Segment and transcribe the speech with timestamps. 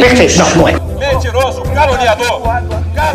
[0.00, 0.72] Perfeito, não, não é.
[1.12, 2.42] Mentiroso, caluniador.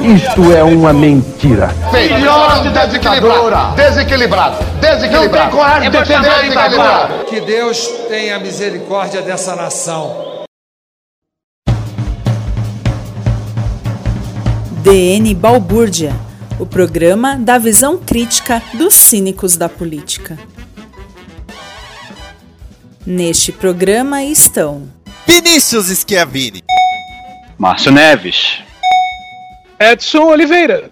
[0.02, 1.70] Isto é uma mentira.
[1.92, 3.76] Filhote desequilibrado.
[3.76, 4.66] Desequilibrado.
[4.80, 5.26] Desequilibrado.
[5.26, 7.26] Não tem coragem de defender desequilibrado.
[7.26, 10.36] Que Deus tenha misericórdia dessa nação.
[14.84, 16.14] DN Balbúrdia,
[16.60, 20.38] o programa da visão crítica dos cínicos da política.
[23.04, 24.95] Neste programa estão
[25.27, 26.63] Vinícius Schiavini.
[27.57, 28.59] Márcio Neves.
[29.79, 30.90] Edson Oliveira.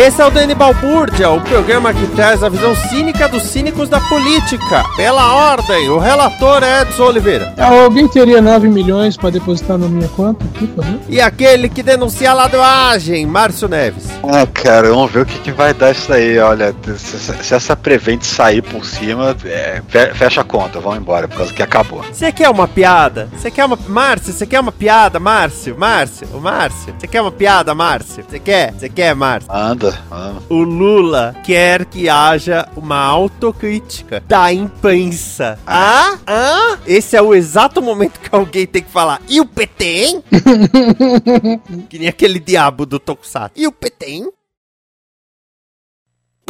[0.00, 4.00] Esse é o Dani Balbúrdia, o programa que traz a visão cínica dos cínicos da
[4.02, 4.84] política.
[4.96, 7.52] Pela ordem, o relator é Edson Oliveira.
[7.58, 11.00] Alguém teria 9 milhões para depositar na minha conta aqui, por favor?
[11.08, 14.04] E aquele que denuncia a ladroagem, Márcio Neves.
[14.22, 16.38] Ah, cara, vamos ver o que, que vai dar isso aí.
[16.38, 21.26] Olha, se, se essa prevente sair por cima, é, fe- fecha a conta, vamos embora,
[21.26, 22.04] por causa que acabou.
[22.12, 23.28] Você quer uma piada?
[23.36, 23.76] Você quer uma.
[23.88, 25.74] Márcio, você quer uma piada, Márcio?
[25.76, 26.94] Márcio, o Márcio.
[26.96, 28.24] Você quer uma piada, Márcio?
[28.28, 28.72] Você quer?
[28.74, 29.50] Você quer, Márcio?
[29.52, 30.42] Anda, anda.
[30.48, 35.58] O Lula quer que haja uma autocrítica da imprensa.
[35.66, 36.18] Ah?
[36.26, 36.78] Ah?
[36.86, 39.20] Esse é o exato momento que alguém tem que falar.
[39.28, 40.24] E o PT, hein?
[41.88, 43.52] que nem aquele diabo do Tokusatsu.
[43.56, 44.30] E o PT, hein?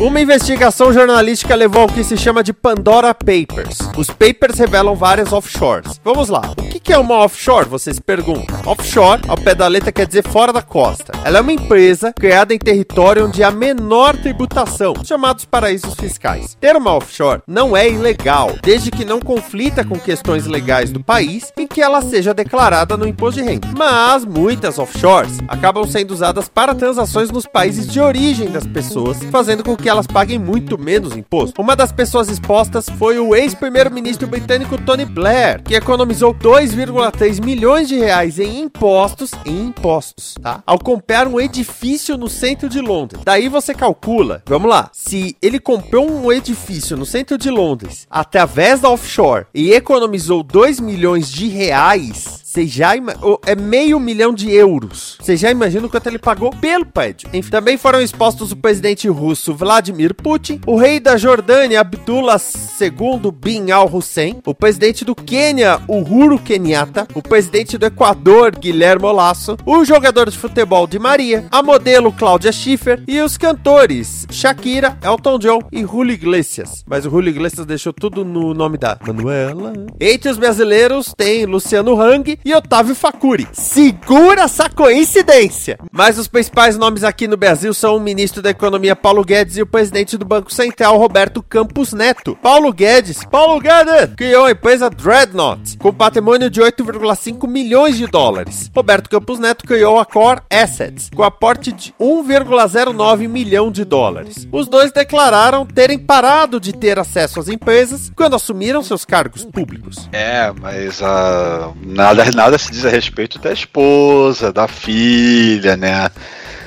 [0.01, 3.79] Uma investigação jornalística levou ao que se chama de Pandora Papers.
[3.97, 6.01] Os papers revelam várias offshores.
[6.05, 6.53] Vamos lá.
[6.57, 7.69] O que é uma offshore?
[7.69, 8.61] Você se pergunta.
[8.65, 11.13] Offshore, ao pé da letra, quer dizer fora da costa.
[11.25, 16.57] Ela é uma empresa criada em território onde há menor tributação, chamados paraísos fiscais.
[16.61, 21.53] Ter uma offshore não é ilegal, desde que não conflita com questões legais do país
[21.59, 23.67] em que ela seja declarada no imposto de renda.
[23.77, 29.65] Mas muitas offshores acabam sendo usadas para transações nos países de origem das pessoas, fazendo
[29.65, 31.61] com que elas paguem muito menos imposto.
[31.61, 37.97] Uma das pessoas expostas foi o ex-primeiro-ministro britânico Tony Blair, que economizou 2,3 milhões de
[37.99, 40.63] reais em impostos, em impostos, tá?
[40.67, 43.23] Ao comprar um edifício no centro de Londres.
[43.25, 48.81] Daí você calcula, vamos lá, se ele comprou um edifício no centro de Londres através
[48.81, 53.15] da offshore e economizou 2 milhões de reais, você já ima-
[53.45, 55.19] é meio milhão de euros.
[55.21, 57.29] Você já imagina o quanto ele pagou pelo prédio.
[57.35, 62.41] Enfim, também foram expostos o presidente russo Vladimir Putin, o rei da Jordânia Abdullah
[62.81, 69.55] II bin al-Hussein, o presidente do Quênia Uhuru Kenyatta, o presidente do Equador Guilherme Lasso,
[69.67, 75.39] o jogador de futebol de Maria, a modelo Cláudia Schiffer e os cantores Shakira, Elton
[75.39, 76.83] John e Julio Iglesias.
[76.89, 79.75] Mas o Julio Iglesias deixou tudo no nome da Manuela.
[80.01, 83.47] Entre os brasileiros tem Luciano Hang e Otávio Facuri.
[83.53, 85.79] Segura essa coincidência!
[85.93, 89.63] Mas os principais nomes aqui no Brasil são o ministro da Economia Paulo Guedes e
[89.63, 92.37] o presidente do Banco Central Roberto Campos Neto.
[92.43, 98.71] Paulo Guedes, Paulo Guedes, criou a empresa Dreadnought com patrimônio de 8,5 milhões de dólares.
[98.75, 104.47] Roberto Campos Neto criou a Core Assets com aporte de 1,09 milhão de dólares.
[104.53, 110.09] Os dois declararam terem parado de ter acesso às empresas quando assumiram seus cargos públicos.
[110.13, 116.11] É, mas ah, nada, nada se diz a respeito da esposa, da filha, né?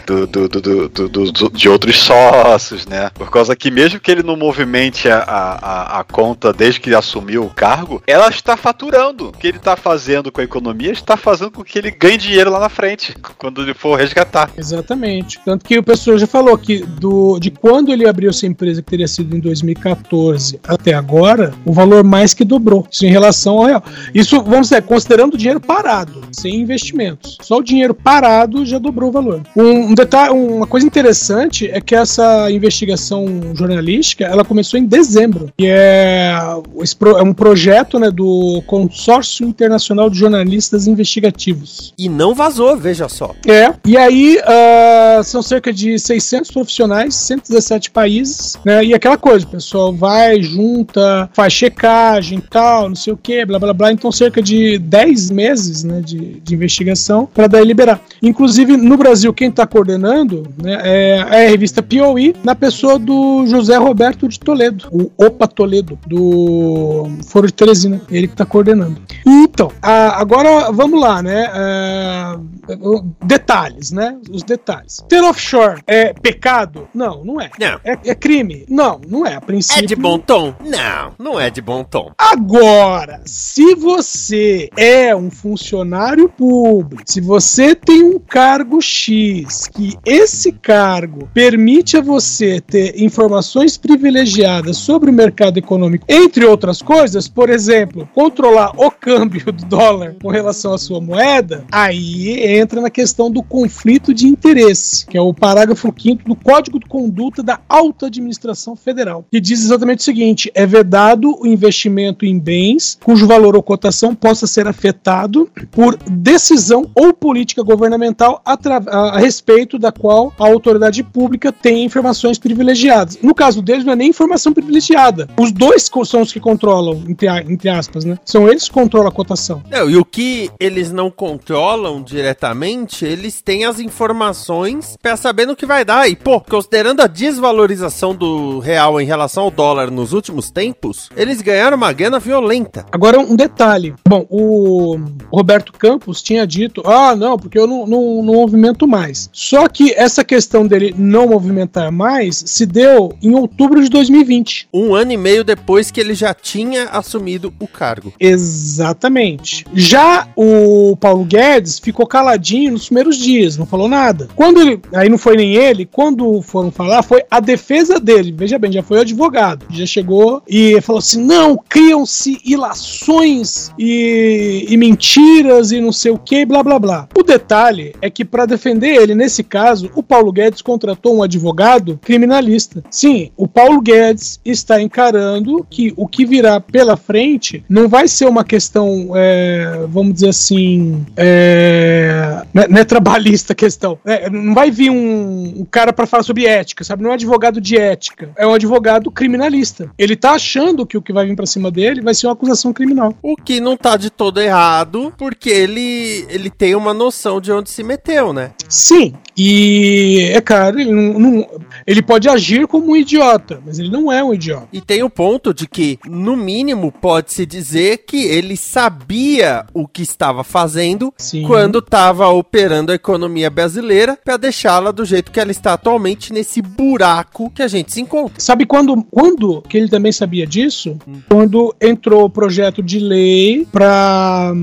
[0.05, 3.09] Do, do, do, do- de outros sócios, né?
[3.13, 7.43] Por causa que mesmo que ele não movimente a, a, a conta desde que assumiu
[7.45, 9.29] o cargo, ela está faturando.
[9.29, 12.51] O que ele está fazendo com a economia está fazendo com que ele ganhe dinheiro
[12.51, 14.49] lá na frente, quando ele for resgatar.
[14.57, 15.39] Exatamente.
[15.45, 18.89] Tanto que o pessoal já falou que do, de quando ele abriu essa empresa, que
[18.89, 22.87] teria sido em 2014 até agora, o valor mais que dobrou.
[22.91, 23.83] Isso em relação ao real.
[24.13, 27.37] Isso, vamos dizer, considerando o dinheiro parado, sem investimentos.
[27.41, 29.41] Só o dinheiro parado já dobrou o valor.
[29.55, 35.51] Um, um detalhe, uma coisa interessante é que essa investigação jornalística ela começou em dezembro.
[35.59, 41.93] E é, é um projeto né, do Consórcio Internacional de Jornalistas Investigativos.
[41.97, 43.35] E não vazou, veja só.
[43.47, 43.73] É.
[43.85, 48.83] E aí uh, são cerca de 600 profissionais, 117 países, né?
[48.83, 53.59] E aquela coisa, o pessoal vai, junta, faz checagem tal, não sei o que, blá
[53.59, 53.91] blá blá.
[53.91, 58.01] Então, cerca de 10 meses né, de, de investigação para daí liberar.
[58.21, 63.47] Inclusive, no Brasil, quem está coordenando né, é, é a revista POI, na pessoa do
[63.47, 67.99] José Roberto de Toledo, o Opa Toledo, do Foro de Teresina.
[68.09, 69.01] Ele que está coordenando.
[69.25, 71.45] Então, a, agora vamos lá, né?
[71.45, 72.39] A,
[72.69, 72.77] é,
[73.25, 74.17] detalhes, né?
[74.29, 75.03] Os detalhes.
[75.09, 76.87] Ter offshore é pecado?
[76.93, 77.49] Não, não é.
[77.59, 77.79] Não.
[77.83, 78.65] É, é crime?
[78.69, 79.35] Não, não é.
[79.35, 79.83] A princípio.
[79.83, 80.53] É de bom tom?
[80.63, 82.11] Não, não é de bom tom.
[82.17, 90.51] Agora, se você é um funcionário público, se você tem um cargo X, que esse
[90.51, 97.49] cargo permite a você ter informações privilegiadas sobre o mercado econômico, entre outras coisas, por
[97.49, 103.31] exemplo, controlar o câmbio do dólar com relação à sua moeda, aí entra na questão
[103.31, 108.07] do conflito de interesse, que é o parágrafo 5 do Código de Conduta da Alta
[108.07, 113.55] Administração Federal, que diz exatamente o seguinte: é vedado o investimento em bens cujo valor
[113.55, 118.57] ou cotação possa ser afetado por decisão ou política governamental a,
[118.87, 123.17] a, respeito da qual a autoridade pública tem informações privilegiadas.
[123.21, 125.27] No caso deles, não é nem informação privilegiada.
[125.39, 128.17] Os dois são os que controlam, entre, entre aspas, né?
[128.25, 129.61] São eles que controlam a cotação.
[129.69, 135.55] Não, e o que eles não controlam diretamente, eles têm as informações para saber no
[135.55, 136.09] que vai dar.
[136.09, 141.41] E, pô, considerando a desvalorização do real em relação ao dólar nos últimos tempos, eles
[141.41, 142.85] ganharam uma grana violenta.
[142.91, 143.93] Agora, um detalhe.
[144.07, 144.99] Bom, o
[145.31, 149.29] Roberto Campos tinha dito: ah, não, porque eu não, não, não movimento mais.
[149.51, 154.69] Só que essa questão dele não movimentar mais se deu em outubro de 2020.
[154.73, 158.13] Um ano e meio depois que ele já tinha assumido o cargo.
[158.17, 159.65] Exatamente.
[159.73, 164.29] Já o Paulo Guedes ficou caladinho nos primeiros dias, não falou nada.
[164.37, 164.79] Quando ele.
[164.93, 168.31] Aí não foi nem ele, quando foram falar, foi a defesa dele.
[168.31, 169.65] Veja bem, já foi o advogado.
[169.69, 176.17] Já chegou e falou assim: não, criam-se ilações e, e mentiras e não sei o
[176.17, 177.09] que, blá blá blá.
[177.13, 181.99] O detalhe é que, para defender ele, nesse caso, o Paulo Guedes contratou um advogado
[182.01, 182.83] criminalista.
[182.89, 188.27] Sim, o Paulo Guedes está encarando que o que virá pela frente não vai ser
[188.27, 193.97] uma questão, é, vamos dizer assim, é, não, é, não é trabalhista a questão.
[194.31, 197.03] Não vai vir um, um cara para falar sobre ética, sabe?
[197.03, 199.91] Não é um advogado de ética, é um advogado criminalista.
[199.97, 202.73] Ele tá achando que o que vai vir para cima dele vai ser uma acusação
[202.73, 203.13] criminal.
[203.21, 207.69] O que não tá de todo errado, porque ele, ele tem uma noção de onde
[207.69, 208.51] se meteu, né?
[208.67, 211.47] Sim, e é claro, ele, não, não,
[211.87, 214.67] ele pode agir como um idiota, mas ele não é um idiota.
[214.73, 220.01] E tem o ponto de que, no mínimo, pode-se dizer que ele sabia o que
[220.01, 221.43] estava fazendo Sim.
[221.43, 226.61] quando estava operando a economia brasileira para deixá-la do jeito que ela está atualmente nesse
[226.61, 228.35] buraco que a gente se encontra.
[228.37, 230.97] Sabe quando, quando que ele também sabia disso?
[231.07, 231.21] Hum.
[231.29, 234.53] Quando entrou o projeto de lei para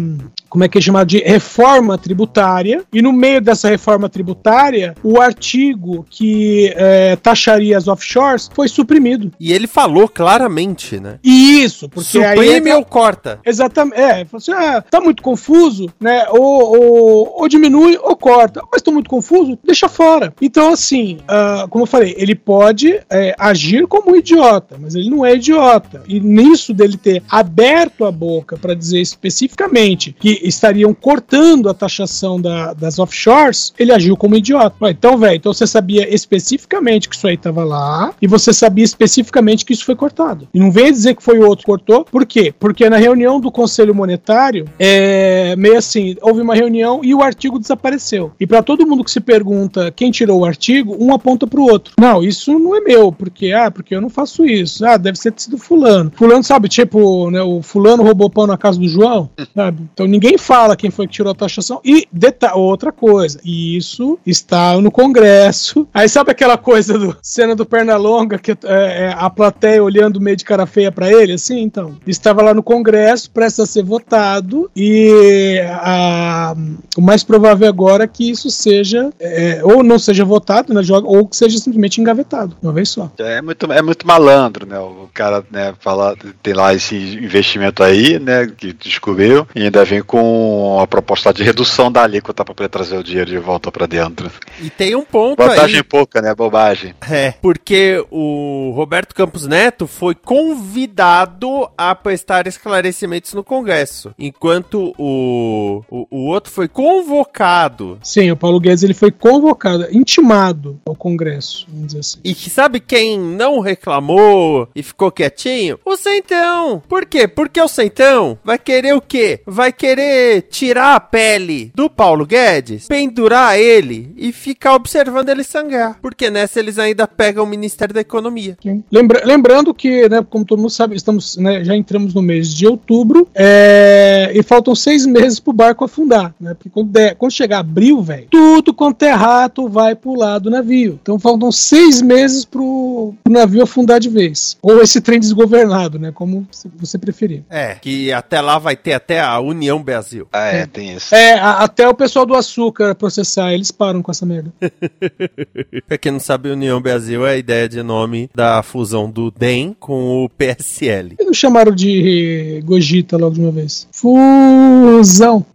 [0.48, 4.57] como é que é chamado de reforma tributária, e no meio dessa reforma tributária,
[5.02, 9.30] o artigo que é, taxaria as offshores foi suprimido.
[9.38, 11.18] E ele falou claramente, né?
[11.22, 12.76] Isso, porque Suprime aí...
[12.76, 13.40] ou corta.
[13.44, 18.62] Exatamente, é, falou assim, ah, tá muito confuso, né, ou, ou, ou diminui ou corta,
[18.72, 20.32] mas tô muito confuso, deixa fora.
[20.40, 25.10] Então, assim, uh, como eu falei, ele pode é, agir como um idiota, mas ele
[25.10, 26.02] não é idiota.
[26.06, 32.40] E nisso dele ter aberto a boca para dizer especificamente que estariam cortando a taxação
[32.40, 34.47] da, das offshores, ele agiu como idiota.
[34.90, 39.64] Então, velho, então você sabia especificamente que isso aí estava lá e você sabia especificamente
[39.64, 40.48] que isso foi cortado.
[40.52, 42.04] E não venha dizer que foi o outro que cortou.
[42.04, 42.54] Por quê?
[42.58, 47.58] Porque na reunião do Conselho Monetário, é meio assim, houve uma reunião e o artigo
[47.58, 48.32] desapareceu.
[48.38, 51.64] E para todo mundo que se pergunta quem tirou o artigo, um aponta para o
[51.64, 51.94] outro.
[51.98, 54.84] Não, isso não é meu, porque ah, porque eu não faço isso.
[54.84, 56.12] Ah, deve ser sido fulano.
[56.14, 59.82] Fulano sabe, tipo, né, o fulano roubou pão na casa do João, sabe?
[59.92, 61.80] Então ninguém fala quem foi que tirou a taxação.
[61.84, 62.06] E
[62.54, 65.86] outra coisa, isso está no Congresso.
[65.92, 70.36] Aí sabe aquela coisa do cena do Pernalonga, que é, é a plateia olhando meio
[70.36, 71.32] de cara feia para ele?
[71.32, 71.96] Assim, então.
[72.06, 76.54] Estava lá no Congresso, presta a ser votado, e a,
[76.96, 81.26] o mais provável agora é que isso seja, é, ou não seja votado, né, ou
[81.26, 83.10] que seja simplesmente engavetado, uma vez só.
[83.18, 84.78] É muito, é muito malandro, né?
[84.78, 90.02] O cara, né, fala, tem lá esse investimento aí, né, que descobriu, e ainda vem
[90.02, 93.86] com a proposta de redução da alíquota para poder trazer o dinheiro de volta para
[93.86, 94.27] dentro.
[94.60, 95.82] E tem um ponto Vantagem aí.
[95.82, 96.34] pouca, né?
[96.34, 96.94] Bobagem.
[97.10, 105.82] É, porque o Roberto Campos Neto foi convidado a prestar esclarecimentos no Congresso, enquanto o,
[105.90, 107.98] o, o outro foi convocado.
[108.02, 112.18] Sim, o Paulo Guedes ele foi convocado, intimado ao Congresso, vamos dizer assim.
[112.24, 115.78] E que sabe quem não reclamou e ficou quietinho?
[115.84, 116.82] O Centão.
[116.88, 117.26] Por quê?
[117.26, 119.40] Porque o Centão vai querer o quê?
[119.46, 125.98] Vai querer tirar a pele do Paulo Guedes, pendurar ele e ficar observando ele sangrar.
[126.02, 128.56] Porque nessa eles ainda pegam o Ministério da Economia.
[128.90, 132.66] Lembra- lembrando que, né, como todo mundo sabe, estamos, né, já entramos no mês de
[132.66, 136.54] outubro é, e faltam seis meses pro barco afundar, né?
[136.54, 140.98] Porque quando, der- quando chegar abril, velho, tudo quanto é rato vai pular do navio.
[141.02, 144.56] Então faltam seis meses pro, pro navio afundar de vez.
[144.62, 146.10] Ou esse trem desgovernado, né?
[146.12, 146.46] Como
[146.78, 147.42] você preferir.
[147.48, 150.26] É, que até lá vai ter até a União Brasil.
[150.32, 151.14] Ah, é, tem isso.
[151.14, 154.50] É, a- até o pessoal do açúcar processar, eles param com essa merda.
[155.86, 159.76] pra quem não sabe, União Brasil é a ideia de nome da fusão do DEM
[159.78, 161.14] com o PSL.
[161.18, 163.86] Eles não chamaram de Gogita logo de uma vez.
[163.92, 165.44] Fusão.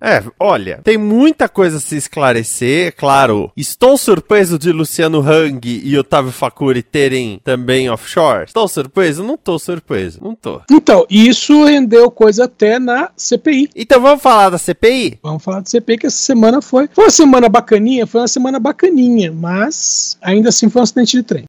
[0.00, 2.94] É, olha, tem muita coisa a se esclarecer.
[2.96, 8.44] Claro, estou surpreso de Luciano Hang e Otávio Facuri terem também offshore.
[8.44, 9.24] Estou surpreso?
[9.24, 10.60] Não tô surpreso, não tô.
[10.70, 13.70] Então, isso rendeu coisa até na CPI.
[13.74, 15.18] Então vamos falar da CPI?
[15.20, 16.88] Vamos falar de CPI que essa semana foi.
[16.92, 21.22] Foi uma semana bacaninha, foi uma semana bacaninha, mas ainda assim foi um acidente de
[21.22, 21.44] trem.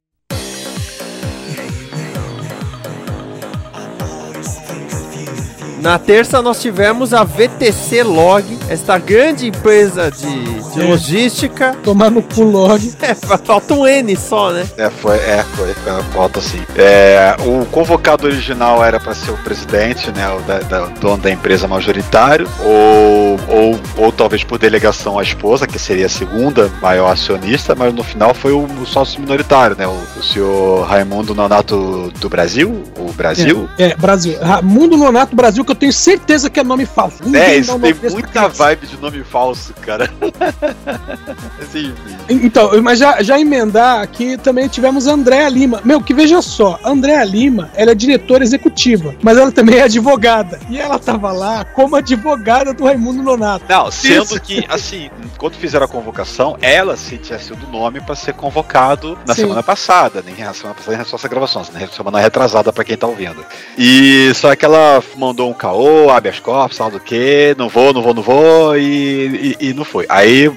[5.80, 10.84] Na terça nós tivemos a VTC Log, esta grande empresa de, de É.
[10.84, 11.74] logística.
[11.82, 12.80] Tomar no cu log.
[13.00, 14.66] É, falta um N só, né?
[14.76, 16.60] É, foi, é, foi, foi falta assim.
[16.76, 21.30] É, o convocado original era para ser o presidente, né, o da, da- dono da
[21.30, 27.10] empresa majoritário, ou, ou, ou talvez por delegação a esposa, que seria a segunda maior
[27.10, 32.12] acionista, mas no final foi o, o sócio minoritário, né, o, o senhor Raimundo Nonato
[32.20, 33.68] do Brasil, o Brasil.
[33.78, 34.34] É, é, Brasil.
[34.62, 37.22] Mundo Nonato Brasil, que eu tenho certeza que é nome falso.
[37.22, 40.10] É, Ninguém isso dá um tem muita vibe de nome falso, cara.
[41.62, 41.94] assim,
[42.28, 45.80] Então, mas já, já emendar aqui também tivemos a Andréa Lima.
[45.84, 49.82] Meu, que veja só, a Andréa Lima, ela é diretora executiva, mas ela também é
[49.82, 50.58] advogada.
[50.68, 53.64] E ela tava lá como advogada do Raimundo Nonato.
[53.68, 54.40] Não, sendo Isso.
[54.40, 59.16] que, assim, quando fizeram a convocação, ela se tinha sido o nome para ser convocado
[59.26, 59.42] na Sim.
[59.42, 62.96] semana passada, nem na semana passada, nem só essa gravação, na semana retrasada para quem
[62.96, 63.44] tá ouvindo.
[63.78, 67.92] E só que ela mandou um caô, habeas corpus, sei lá do que, não vou,
[67.92, 70.06] não vou, não vou, e, e, e não foi.
[70.08, 70.50] Aí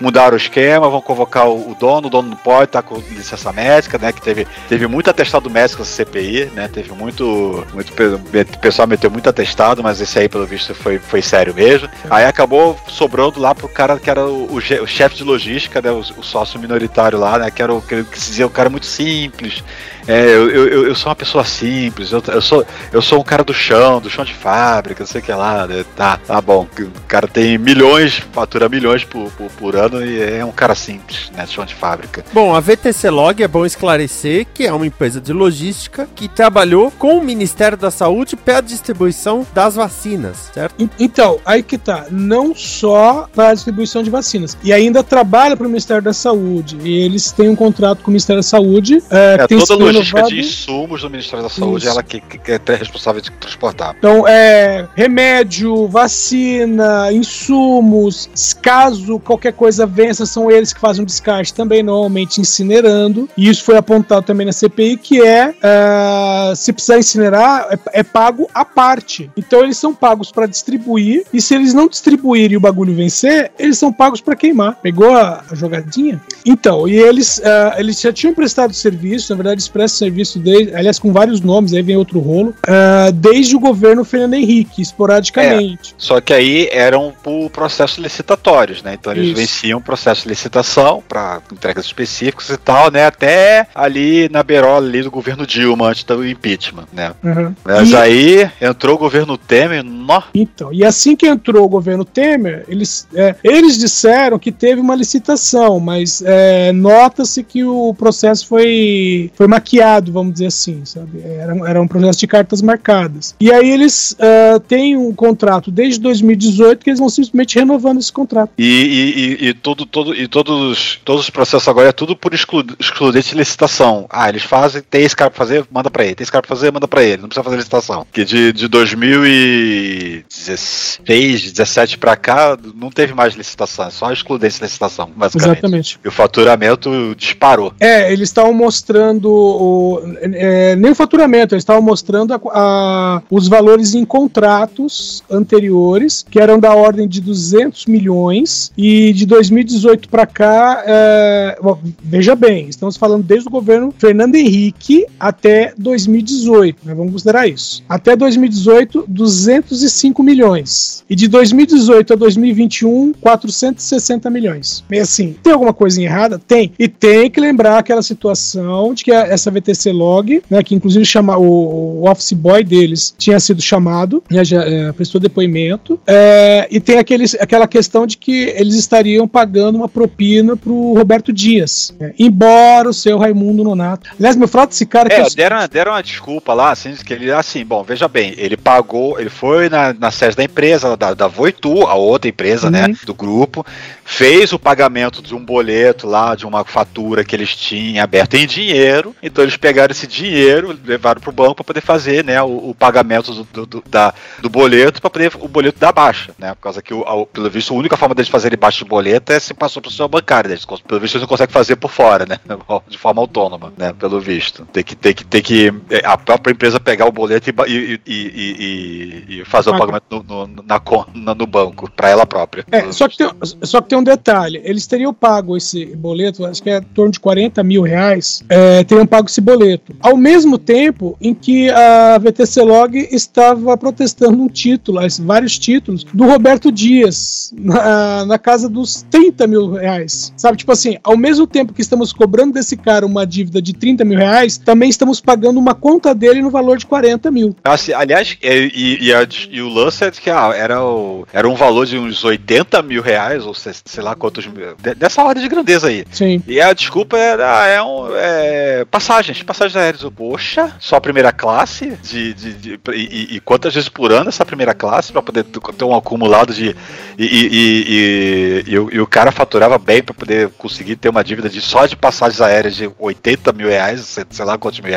[0.00, 3.98] mudaram o esquema, vão convocar o, dono, o dono não pode, tá com licença médica,
[3.98, 4.12] né?
[4.12, 6.68] Que teve, teve muito atestado médico essa CPI, né?
[6.68, 11.20] Teve muito, muito o pessoal meteu muito atestado, mas esse aí, pelo visto, foi, foi
[11.20, 11.90] sério mesmo.
[12.08, 15.90] Aí acabou sobrando lá pro cara que era o, o, chefe de logística, né?
[15.90, 17.50] O, o sócio minoritário lá, né?
[17.50, 19.62] Que era o que, que se dizia o cara muito simples.
[20.10, 23.42] É, eu, eu, eu- sou uma pessoa simples, eu, eu, sou, eu sou um cara
[23.44, 25.66] do chão, do chão de fábrica, não sei o que lá.
[25.66, 25.84] né?
[25.96, 26.66] Tá, tá bom.
[26.78, 31.30] O cara tem milhões, fatura milhões por, por, por ano e é um cara simples,
[31.34, 31.46] né?
[31.46, 32.24] Chão de fábrica.
[32.32, 36.90] Bom, a VTC Log é bom esclarecer que é uma empresa de logística que trabalhou
[36.90, 40.74] com o Ministério da Saúde para a distribuição das vacinas, certo?
[40.78, 42.06] En- Então, aí que tá.
[42.10, 44.56] Não só para a distribuição de vacinas.
[44.62, 46.76] E ainda trabalha para o Ministério da Saúde.
[46.82, 49.02] E eles têm um contrato com o Ministério da Saúde.
[49.10, 51.92] É, É, tem toda logística de insumos do Ministério da Saúde, Isso.
[51.92, 53.94] ela que, que, é responsável de transportar.
[53.98, 58.28] Então, é remédio, vacina, insumos.
[58.62, 63.28] Caso qualquer coisa vença, são eles que fazem o descarte também, normalmente incinerando.
[63.36, 68.02] E isso foi apontado também na CPI, que é ah, se precisar incinerar, é, é
[68.02, 69.30] pago à parte.
[69.36, 71.24] Então, eles são pagos para distribuir.
[71.32, 74.76] E se eles não distribuírem e o bagulho vencer, eles são pagos para queimar.
[74.82, 76.20] Pegou a, a jogadinha?
[76.44, 80.74] Então, e eles, ah, eles já tinham prestado serviço, na verdade, eles prestam serviço desde,
[80.74, 85.94] aliás, com vários nomes, aí vem outro rolo, ah, desde o governo Fernando Henrique, esporadicamente.
[85.96, 88.96] Só que aí eram por processos licitatórios, né?
[88.98, 89.36] Então eles Isso.
[89.36, 93.06] venciam o processo de licitação para entregas específicas e tal, né?
[93.06, 97.12] Até ali na beirola ali do governo Dilma, antes do impeachment, né?
[97.22, 97.54] Uhum.
[97.64, 102.04] Mas E- aí entrou o governo Temer, nó, Então, e assim que entrou o governo
[102.04, 108.46] Temer, eles, é, eles disseram que teve uma licitação, mas é, nota-se que o processo
[108.46, 109.69] foi, foi maquiado,
[110.10, 111.22] vamos dizer assim, sabe?
[111.22, 113.34] Era, era um processo de cartas marcadas.
[113.40, 118.12] E aí eles uh, têm um contrato desde 2018 que eles vão simplesmente renovando esse
[118.12, 118.50] contrato.
[118.58, 122.34] E, e, e, e tudo, todo, e todos, todos os processos agora é tudo por
[122.34, 124.06] exclu, excludente de licitação.
[124.10, 126.14] Ah, eles fazem, tem esse cara pra fazer, manda pra ele.
[126.14, 127.22] Tem esse cara pra fazer, manda pra ele.
[127.22, 128.06] Não precisa fazer licitação.
[128.12, 133.86] Que de, de 2016, 17 pra cá, não teve mais licitação.
[133.86, 135.58] É só excludente de licitação, basicamente.
[135.58, 136.00] Exatamente.
[136.04, 137.72] E o faturamento disparou.
[137.78, 139.30] É, eles estavam mostrando
[139.60, 146.24] o, é, nem o faturamento, eles estavam mostrando a, a, os valores em contratos anteriores,
[146.28, 151.58] que eram da ordem de 200 milhões, e de 2018 para cá, é,
[152.02, 157.82] veja bem, estamos falando desde o governo Fernando Henrique até 2018, né, vamos considerar isso.
[157.86, 161.04] Até 2018, 205 milhões.
[161.10, 164.82] E de 2018 a 2021, 460 milhões.
[164.88, 166.38] Meio assim, tem alguma coisa errada?
[166.38, 166.72] Tem.
[166.78, 171.36] E tem que lembrar aquela situação de que essa VTC Log, né, que inclusive chama,
[171.36, 176.80] o, o office boy deles tinha sido chamado, né, já é, prestou depoimento, é, e
[176.80, 182.12] tem aqueles, aquela questão de que eles estariam pagando uma propina pro Roberto Dias, né,
[182.18, 184.10] embora o seu Raimundo Nonato.
[184.18, 185.12] Aliás, meu fato desse cara...
[185.12, 188.56] É, que deram, deram uma desculpa lá, assim, que ele, assim, bom, veja bem, ele
[188.56, 192.82] pagou, ele foi na, na sede da empresa, da, da Voitu, a outra empresa, né,
[192.82, 192.88] uhum.
[192.88, 193.64] né, do grupo,
[194.04, 198.46] fez o pagamento de um boleto lá, de uma fatura que eles tinham aberta em
[198.46, 202.70] dinheiro, então eles pegaram esse dinheiro, levaram para o banco para poder fazer né, o,
[202.70, 206.62] o pagamento do, do, da, do boleto, para poder o boleto dar baixa, né, por
[206.62, 209.54] causa que, o, pelo visto, a única forma deles fazerem baixa de boleto é se
[209.54, 210.56] passou para o seu bancário, né,
[210.86, 212.38] pelo visto eles não conseguem fazer por fora, né,
[212.88, 214.66] de forma autônoma, né, pelo visto.
[214.72, 218.00] Tem que, tem que, tem que é, a própria empresa pegar o boleto e, e,
[218.06, 222.64] e, e fazer o pagamento no, no, na, no banco, para ela própria.
[222.70, 223.30] É, só que, tem,
[223.62, 227.12] só que tem um detalhe, eles teriam pago esse boleto, acho que é em torno
[227.12, 229.94] de 40 mil reais, é, teriam pago esse boleto.
[230.00, 236.24] Ao mesmo tempo em que a VTC Log estava protestando um título, vários títulos, do
[236.24, 240.32] Roberto Dias, na, na casa dos 30 mil reais.
[240.36, 244.04] Sabe, tipo assim, ao mesmo tempo que estamos cobrando desse cara uma dívida de 30
[244.04, 247.56] mil reais, também estamos pagando uma conta dele no valor de 40 mil.
[247.64, 251.54] Assim, aliás, e, e, a, e o lance é que ah, era, o, era um
[251.54, 255.48] valor de uns 80 mil reais, ou sei, sei lá quantos mil, dessa ordem de
[255.48, 256.04] grandeza aí.
[256.10, 256.42] Sim.
[256.46, 258.84] E a desculpa era é um, é,
[259.20, 260.02] passagens, passagens aéreas.
[260.16, 261.98] Poxa, só a primeira classe?
[262.02, 265.84] De, de, de e, e, quantas vezes por ano essa primeira classe para poder ter
[265.84, 266.74] um acumulado de.
[267.18, 271.48] E, e, e, o, e o cara faturava bem para poder conseguir ter uma dívida
[271.48, 274.92] de só de passagens aéreas de 80 mil reais, sei lá quantos mil,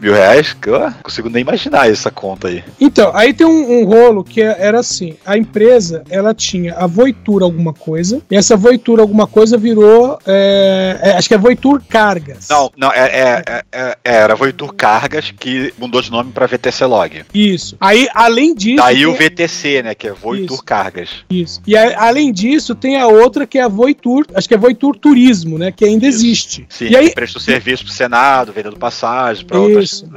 [0.00, 2.62] mil reais, que eu não consigo nem imaginar essa conta aí.
[2.80, 7.44] Então, aí tem um, um rolo que era assim: a empresa ela tinha a Voitura
[7.44, 10.18] alguma coisa, e essa Voitura alguma coisa virou.
[10.26, 12.48] É, é, acho que é Voitur Cargas.
[12.48, 17.24] Não, não, é, é, é, era Voitur Cargas que mudou de nome para VTC Log.
[17.34, 17.76] Isso.
[17.80, 18.76] Aí, além disso.
[18.76, 19.06] Daí tem...
[19.06, 19.94] o VTC, né?
[19.94, 20.64] Que é Voitur Isso.
[20.64, 21.10] Cargas.
[21.28, 21.60] Isso.
[21.66, 24.96] E a, além disso, tem a outra que é a Voitur, acho que é Voitur
[24.96, 25.72] Turismo, né?
[25.72, 26.18] Que ainda Isso.
[26.18, 26.66] existe.
[26.68, 27.12] Sim, e aí...
[27.12, 30.04] presta o serviço pro Senado, vendendo passagem para outras.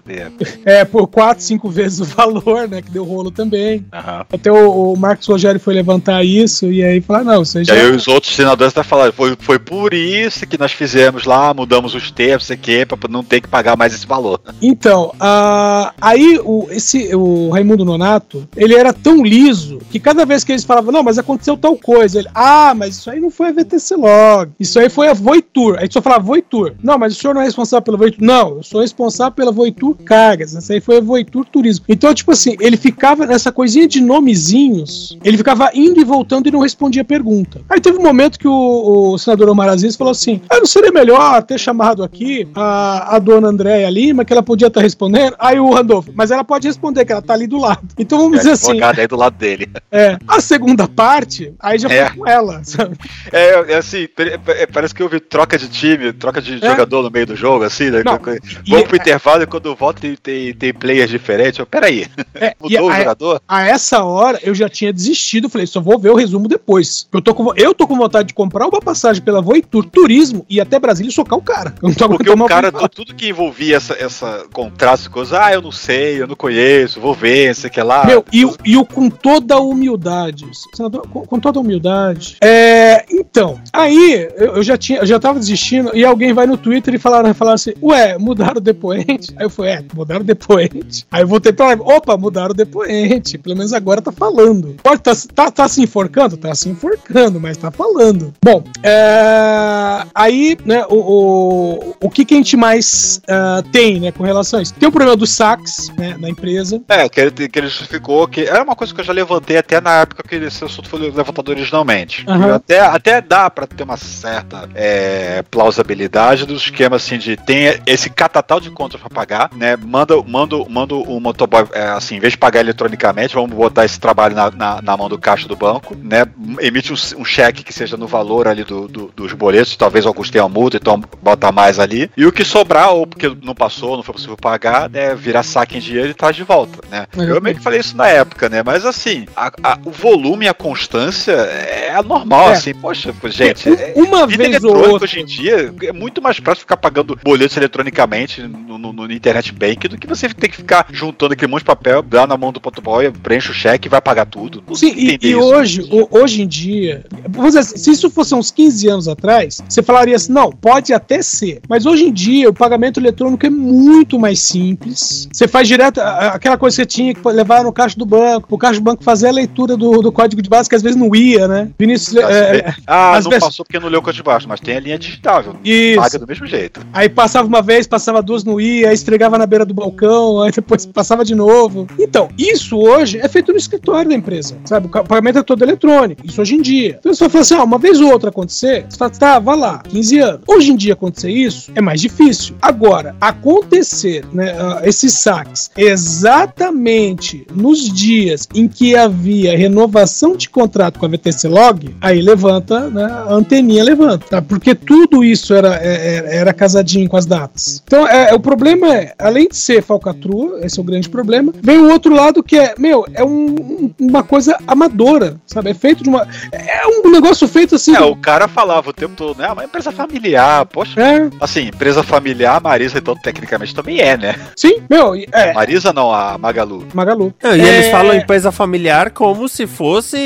[0.66, 2.82] É, por quatro, cinco vezes o valor, né?
[2.82, 3.86] Que deu rolo também.
[3.94, 4.26] Uhum.
[4.32, 7.76] Até o, o Marcos Rogério foi levantar isso e aí falar, não, você já.
[7.76, 11.54] E aí os outros senadores estão falando, foi, foi por isso que nós fizemos lá,
[11.54, 14.40] mudamos os termos aqui, para não ter que pagar mais esse valor.
[14.62, 20.44] Então, uh, aí o, esse, o Raimundo Nonato, ele era tão liso que cada vez
[20.44, 23.50] que eles falavam, não, mas aconteceu tal coisa, ele, ah, mas isso aí não foi
[23.50, 25.78] a VTC Log, isso aí foi a Voitur.
[25.80, 26.74] Aí só falava Voitur.
[26.84, 28.24] Não, mas o senhor não é responsável pela Voitur.
[28.24, 30.56] Não, eu sou responsável pela Voitur Cargas.
[30.56, 31.86] Essa aí foi a Voitur Turismo.
[31.88, 36.52] Então, tipo assim, ele ficava nessa coisinha de nomezinhos, ele ficava indo e voltando e
[36.52, 37.62] não respondia a pergunta.
[37.70, 40.92] Aí teve um momento que o, o senador Omar Aziz falou assim: ah, não seria
[40.92, 45.36] melhor ter chamado aqui a, a dona Andréia Lima, que ela podia estar respondendo?
[45.40, 47.88] Aí o Randolph, mas ela pode responder, que ela tá ali do lado.
[47.98, 48.80] Então vamos é, dizer assim.
[48.82, 49.70] aí do lado dele.
[49.92, 50.18] É.
[50.28, 52.08] A segunda parte, aí já é.
[52.08, 52.98] foi com ela, sabe?
[53.32, 54.08] É, é assim,
[54.48, 56.70] é, parece que houve troca de time, troca de é.
[56.70, 58.02] jogador no meio do jogo, assim, né?
[58.04, 58.20] Não,
[58.68, 61.60] Vamos pro intervalo e quando volta tem, tem, tem players diferentes.
[61.60, 63.42] Eu, peraí, é, mudou o jogador?
[63.48, 67.08] A essa hora eu já tinha desistido, falei, só vou ver o resumo depois.
[67.12, 70.60] Eu tô com, eu tô com vontade de comprar uma passagem pela Voitur Turismo e
[70.60, 71.74] até Brasília socar o cara.
[71.82, 75.54] Eu não tô Porque o cara, tudo que envolvia essa, essa contrato e coisa, ah,
[75.54, 78.06] eu não sei, eu não conheço, vou ver, sei que lá.
[78.06, 82.38] Meu, e, e o com toda a humildade, senador, com, com toda a humildade.
[82.42, 83.06] É,
[83.38, 86.96] então, aí eu, eu, já tinha, eu já tava desistindo e alguém vai no Twitter
[86.96, 89.34] e falaram, falaram assim, ué, mudaram o depoente?
[89.38, 91.06] Aí eu falei, é, mudaram o depoente.
[91.12, 93.38] Aí eu voltei pra lá, opa, mudaram o depoente.
[93.38, 94.76] Pelo menos agora tá falando.
[94.82, 96.36] Pode tá, tá, tá se enforcando?
[96.36, 98.34] Tá se enforcando, mas tá falando.
[98.44, 104.00] Bom, é, aí, né, o, o, o que, que a gente mais Sax uh, tem,
[104.00, 104.74] né, com relação a isso.
[104.74, 106.82] Tem o problema dos saques, né, na empresa.
[106.88, 109.80] É, que ele, que ele justificou que era uma coisa que eu já levantei até
[109.80, 112.26] na época que esse assunto foi levantado originalmente.
[112.28, 112.54] Uhum.
[112.54, 118.10] Até, até dá pra ter uma certa é, plausibilidade do esquema assim de tem esse
[118.10, 119.76] catatal de contas pra pagar, né?
[119.76, 124.00] Manda, manda, manda o motoboy, é, assim, em vez de pagar eletronicamente, vamos botar esse
[124.00, 126.26] trabalho na, na, na mão do caixa do banco, né?
[126.60, 130.30] Emite um, um cheque que seja no valor ali do, do, dos boletos, talvez alguns
[130.30, 132.10] tenham multa, então bota mais ali.
[132.16, 135.14] E o que sobrar, ou porque não passou, não foi possível pagar, né?
[135.16, 137.08] Virar saque em dinheiro e traz de volta, né?
[137.16, 138.64] Eu meio que falei isso na época, né?
[138.64, 142.54] Mas assim, a, a, o volume e a constância é anormal, É.
[142.54, 143.70] assim, poxa, gente.
[143.70, 145.06] Um- é- uma vida vez ou eletrônica outra.
[145.06, 149.52] hoje em dia é muito mais prático ficar pagando boletos eletronicamente no, no- no internet
[149.54, 152.52] bank do que você ter que ficar juntando aquele monte de papel, dá na mão
[152.52, 154.64] do motoboy, preenche o cheque e vai pagar tudo.
[154.68, 158.88] Não Sim, e, e hoje, hoje em dia, dizer assim, se isso fosse uns 15
[158.88, 161.62] anos atrás, você falaria assim, não, pode até ser.
[161.70, 165.28] Mas hoje em dia, o pagamento eletrônico é muito mais simples.
[165.32, 168.58] Você faz direto, aquela coisa que você tinha que levar no caixa do banco, o
[168.58, 171.16] caixa do banco fazer a leitura do, do código de base, que às vezes não
[171.16, 171.70] ia, né?
[171.78, 174.60] Vinícius, Ah, é, ah, às não vezes- passou porque não leu o de baixo, mas
[174.60, 175.56] tem a linha digitável.
[175.64, 176.00] Isso.
[176.00, 176.80] Paga do mesmo jeito.
[176.94, 180.52] Aí passava uma vez, passava duas, não ia, aí estregava na beira do balcão, aí
[180.52, 181.88] depois passava de novo.
[182.00, 184.88] Então, isso hoje é feito no escritório da empresa, sabe?
[184.88, 186.98] O pagamento é todo eletrônico, isso hoje em dia.
[187.00, 189.80] Então você fala assim, ah, uma vez ou outra acontecer, você fala, tá, vá lá,
[189.90, 190.42] 15 anos.
[190.48, 192.56] Hoje em dia acontecer isso é mais difícil.
[192.62, 201.00] Agora, acontecer, né, ah, esses saques exatamente nos dias em que havia renovação de contrato
[201.00, 204.42] com a VTC Log, aí levanta, né, a anteninha levanta, tá?
[204.42, 207.82] Porque tudo isso era, é- é- era casadinho com as datas.
[207.86, 211.78] Então, é, o problema é, além de ser falcatrua, esse é o grande problema, vem
[211.78, 215.70] o outro lado que é, meu, é um- um- uma coisa amadora, sabe?
[215.72, 216.28] É feito de uma.
[216.52, 217.96] É um negócio feito assim.
[217.96, 219.48] É, o cara falava o tempo todo, né?
[219.50, 221.02] Ah, Uma empresa familiar, poxa.
[221.02, 221.30] É.
[221.42, 224.36] Assim, empresa familiar, a Marisa, então, tecnicamente também é, né?
[224.56, 225.54] Sim, meu, é.
[225.54, 226.86] Marisa não, a Magalu.
[226.94, 227.34] Magalu.
[227.42, 230.18] Não, e É, eles falam empresa familiar como se fosse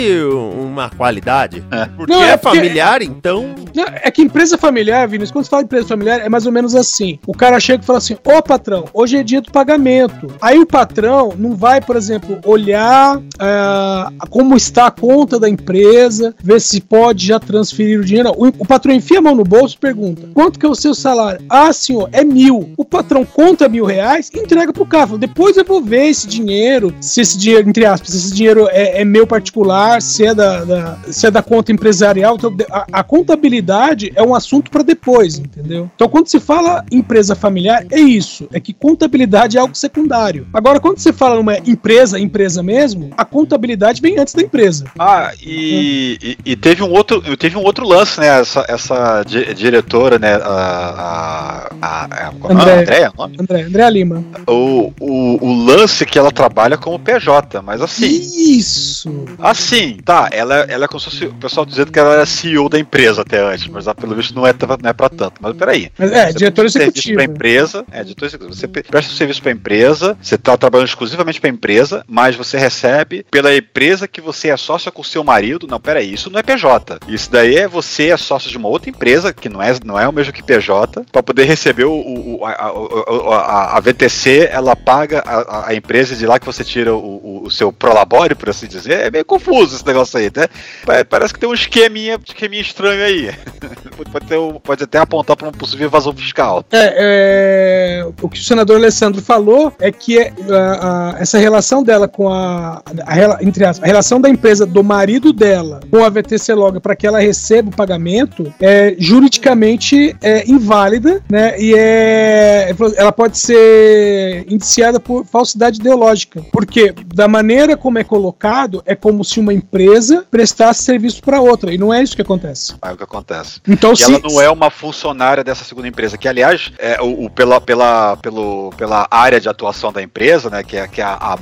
[0.59, 1.63] uma qualidade.
[1.95, 3.55] Porque Não, é, é familiar, então.
[3.73, 6.75] Não, É que empresa familiar, Vinícius, quando você fala empresa familiar, é mais ou menos
[6.75, 7.19] assim.
[7.25, 10.27] O cara chega e fala assim: Ô patrão, hoje é dia do pagamento.
[10.41, 16.33] Aí o patrão não vai, por exemplo, olhar ah, como está a conta da empresa,
[16.43, 18.31] ver se pode já transferir o dinheiro.
[18.37, 20.93] O, o patrão enfia a mão no bolso e pergunta: quanto que é o seu
[20.93, 21.43] salário?
[21.49, 22.71] Ah, senhor, é mil.
[22.77, 25.07] O patrão conta mil reais e entrega pro cara.
[25.07, 28.67] Fala, Depois eu vou ver esse dinheiro, se esse dinheiro, entre aspas, se esse dinheiro
[28.69, 32.37] é, é meu particular, se é da, da- se é da conta empresarial.
[32.71, 35.89] A, a contabilidade é um assunto para depois, entendeu?
[35.95, 38.47] Então, quando se fala empresa familiar, é isso.
[38.51, 40.47] É que contabilidade é algo secundário.
[40.53, 44.85] Agora, quando você fala numa empresa, empresa mesmo, a contabilidade vem antes da empresa.
[44.97, 48.39] Ah, e, e, e teve um outro, teve um outro lance, né?
[48.39, 50.35] Essa, essa di- diretora, né?
[50.35, 52.51] A, a, a, a, é?
[52.53, 52.81] André.
[52.81, 53.37] Andréia, o nome?
[53.39, 54.23] André, André Lima.
[54.47, 58.07] O, o, o lance que ela trabalha como PJ, mas assim.
[58.07, 59.25] Isso.
[59.39, 62.69] Assim, tá, ela, ela é como se fosse o pessoal dizendo que ela era CEO
[62.69, 65.33] da empresa até antes, mas pelo visto não é, não é pra tanto.
[65.39, 65.91] Mas peraí.
[65.97, 67.15] Mas é, Você diretor executivo.
[67.15, 68.55] Pra empresa, é, diretor executivo.
[68.55, 73.55] Você presta serviço pra empresa, você tá trabalhando exclusivamente pra empresa, mas você recebe pela
[73.55, 75.67] empresa que você é sócio com o seu marido.
[75.67, 76.99] Não, peraí, isso não é PJ.
[77.07, 80.07] Isso daí é você é sócio de uma outra empresa, que não é, não é
[80.07, 84.75] o mesmo que PJ, pra poder receber o, o- a, a- a- a VTC, ela
[84.75, 88.49] paga a, a empresa de lá que você tira o, o- o seu prolabore, por
[88.49, 88.93] assim dizer.
[89.07, 90.47] É meio confuso esse negócio aí, né?
[90.85, 93.31] Pa- Parece que tem um esqueminha, esqueminha estranho aí.
[94.11, 96.63] pode, ter um- pode até apontar pra uma possível evasão fiscal.
[96.71, 101.83] É, é, o que o senador Alessandro falou é que é, a- a- essa relação
[101.83, 106.09] dela com a, a entre aspas, a relação da empresa do marido dela com a
[106.09, 111.59] VTC Log para que ela receba o pagamento é juridicamente é, inválida, né?
[111.59, 118.81] E é, ela pode ser indiciada por falsidade ideológica, porque da maneira como é colocado
[118.85, 122.75] é como se uma empresa prestasse serviço para outra e não é isso que acontece.
[122.81, 123.59] É o que acontece.
[123.67, 127.25] Então e se ela não é uma funcionária dessa segunda empresa, que aliás, é, o,
[127.25, 131.03] o- pela, pela, pelo, pela área de atuação da empresa, né, que é, que é
[131.03, 131.37] a, a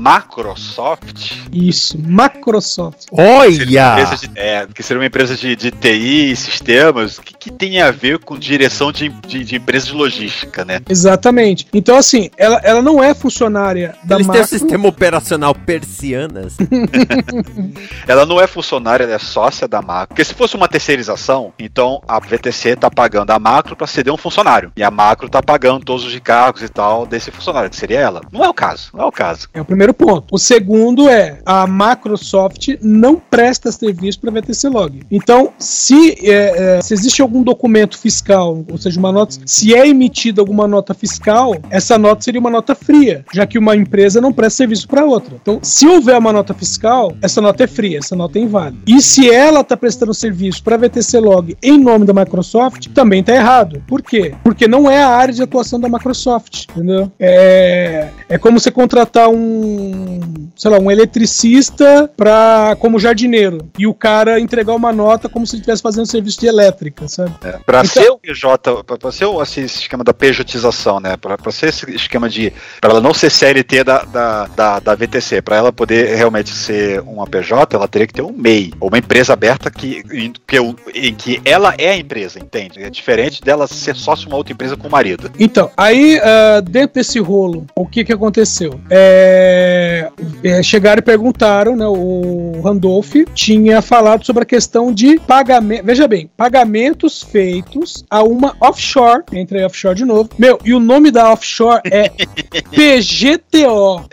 [0.00, 1.32] Microsoft.
[1.52, 3.06] isso, Microsoft.
[3.12, 4.00] Olha!
[4.00, 7.80] Empresa de- é, que seria uma empresa de, de TI e sistemas, que, que tem
[7.80, 10.80] a ver com direção de, de, de empresa de logística, né?
[10.88, 11.66] Exatamente.
[11.72, 16.56] Então, assim, ela, ela não é funcionária da Eles têm o sistema operacional persianas.
[18.06, 20.08] Ela não é funcionária, ela é sócia da macro.
[20.08, 24.16] Porque se fosse uma terceirização, então a VTC tá pagando a macro para ceder um
[24.16, 24.72] funcionário.
[24.76, 28.20] E a macro tá pagando todos os encargos e tal desse funcionário, que seria ela.
[28.32, 29.48] Não é o caso, não é o caso.
[29.54, 30.34] É o primeiro primeiro ponto.
[30.34, 35.00] O segundo é a Microsoft não presta serviço para VTC Log.
[35.10, 39.86] Então, se, é, é, se existe algum documento fiscal, ou seja, uma nota, se é
[39.88, 44.32] emitida alguma nota fiscal, essa nota seria uma nota fria, já que uma empresa não
[44.32, 45.36] presta serviço para outra.
[45.40, 48.78] Então, se houver uma nota fiscal, essa nota é fria, essa nota é inválida.
[48.86, 53.34] E se ela está prestando serviço para VTC Log em nome da Microsoft, também está
[53.34, 53.82] errado.
[53.86, 54.34] Por quê?
[54.42, 57.10] Porque não é a área de atuação da Microsoft, entendeu?
[57.18, 59.79] É, é como você contratar um,
[60.56, 65.54] sei lá, um eletricista para como jardineiro e o cara entregar uma nota como se
[65.54, 67.34] ele estivesse fazendo serviço de elétrica, sabe?
[67.44, 71.16] É, para então, ser o PJ, para ser assim, esse esquema da pejotização, né?
[71.16, 75.42] Para ser esse esquema de para ela não ser CLT da, da, da, da VTC,
[75.42, 78.98] para ela poder realmente ser uma PJ, ela teria que ter um MEI, ou uma
[78.98, 80.56] empresa aberta que, em, que,
[80.94, 82.82] em que ela é a empresa, entende?
[82.82, 85.30] É diferente dela ser sócio de uma outra empresa com o marido.
[85.38, 88.80] Então, aí uh, dentro desse rolo, o que que aconteceu?
[88.90, 89.69] É,
[90.42, 91.86] é, chegaram e perguntaram, né?
[91.86, 95.84] O Randolph tinha falado sobre a questão de pagamento.
[95.84, 99.22] Veja bem, pagamentos feitos a uma offshore.
[99.32, 100.30] Entrei offshore de novo.
[100.38, 102.10] Meu, e o nome da offshore é
[102.70, 104.04] PGTO.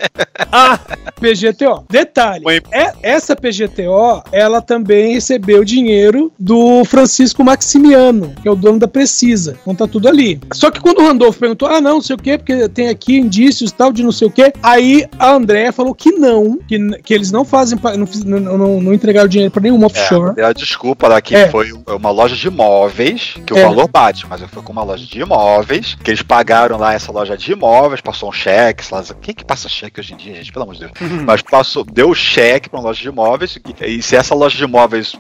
[0.52, 0.80] ah,
[1.20, 1.86] PGTO.
[1.90, 8.80] Detalhe, é, essa PGTO, ela também recebeu dinheiro do Francisco Maximiano, que é o dono
[8.80, 9.58] da Precisa.
[9.62, 10.40] Então tá tudo ali.
[10.54, 13.18] Só que quando o Randolph perguntou, ah, não, não sei o quê, porque tem aqui
[13.18, 17.14] indícios tal de não sei o quê, aí a Andrea falou que não, que, que
[17.14, 17.80] eles não fazem,
[18.26, 20.34] não, não, não entregaram dinheiro pra nenhuma offshore.
[20.38, 21.50] É, a desculpa lá que é.
[21.50, 23.64] foi uma loja de imóveis, que o é.
[23.64, 27.38] valor bate, mas foi com uma loja de imóveis, que eles pagaram lá essa loja
[27.38, 30.52] de imóveis, passou um cheque, lá, quem que passa cheque hoje em dia, gente?
[30.52, 30.92] Pelo amor de Deus.
[31.26, 34.64] mas passou, deu cheque pra uma loja de imóveis, e, e se essa loja de
[34.66, 35.14] imóveis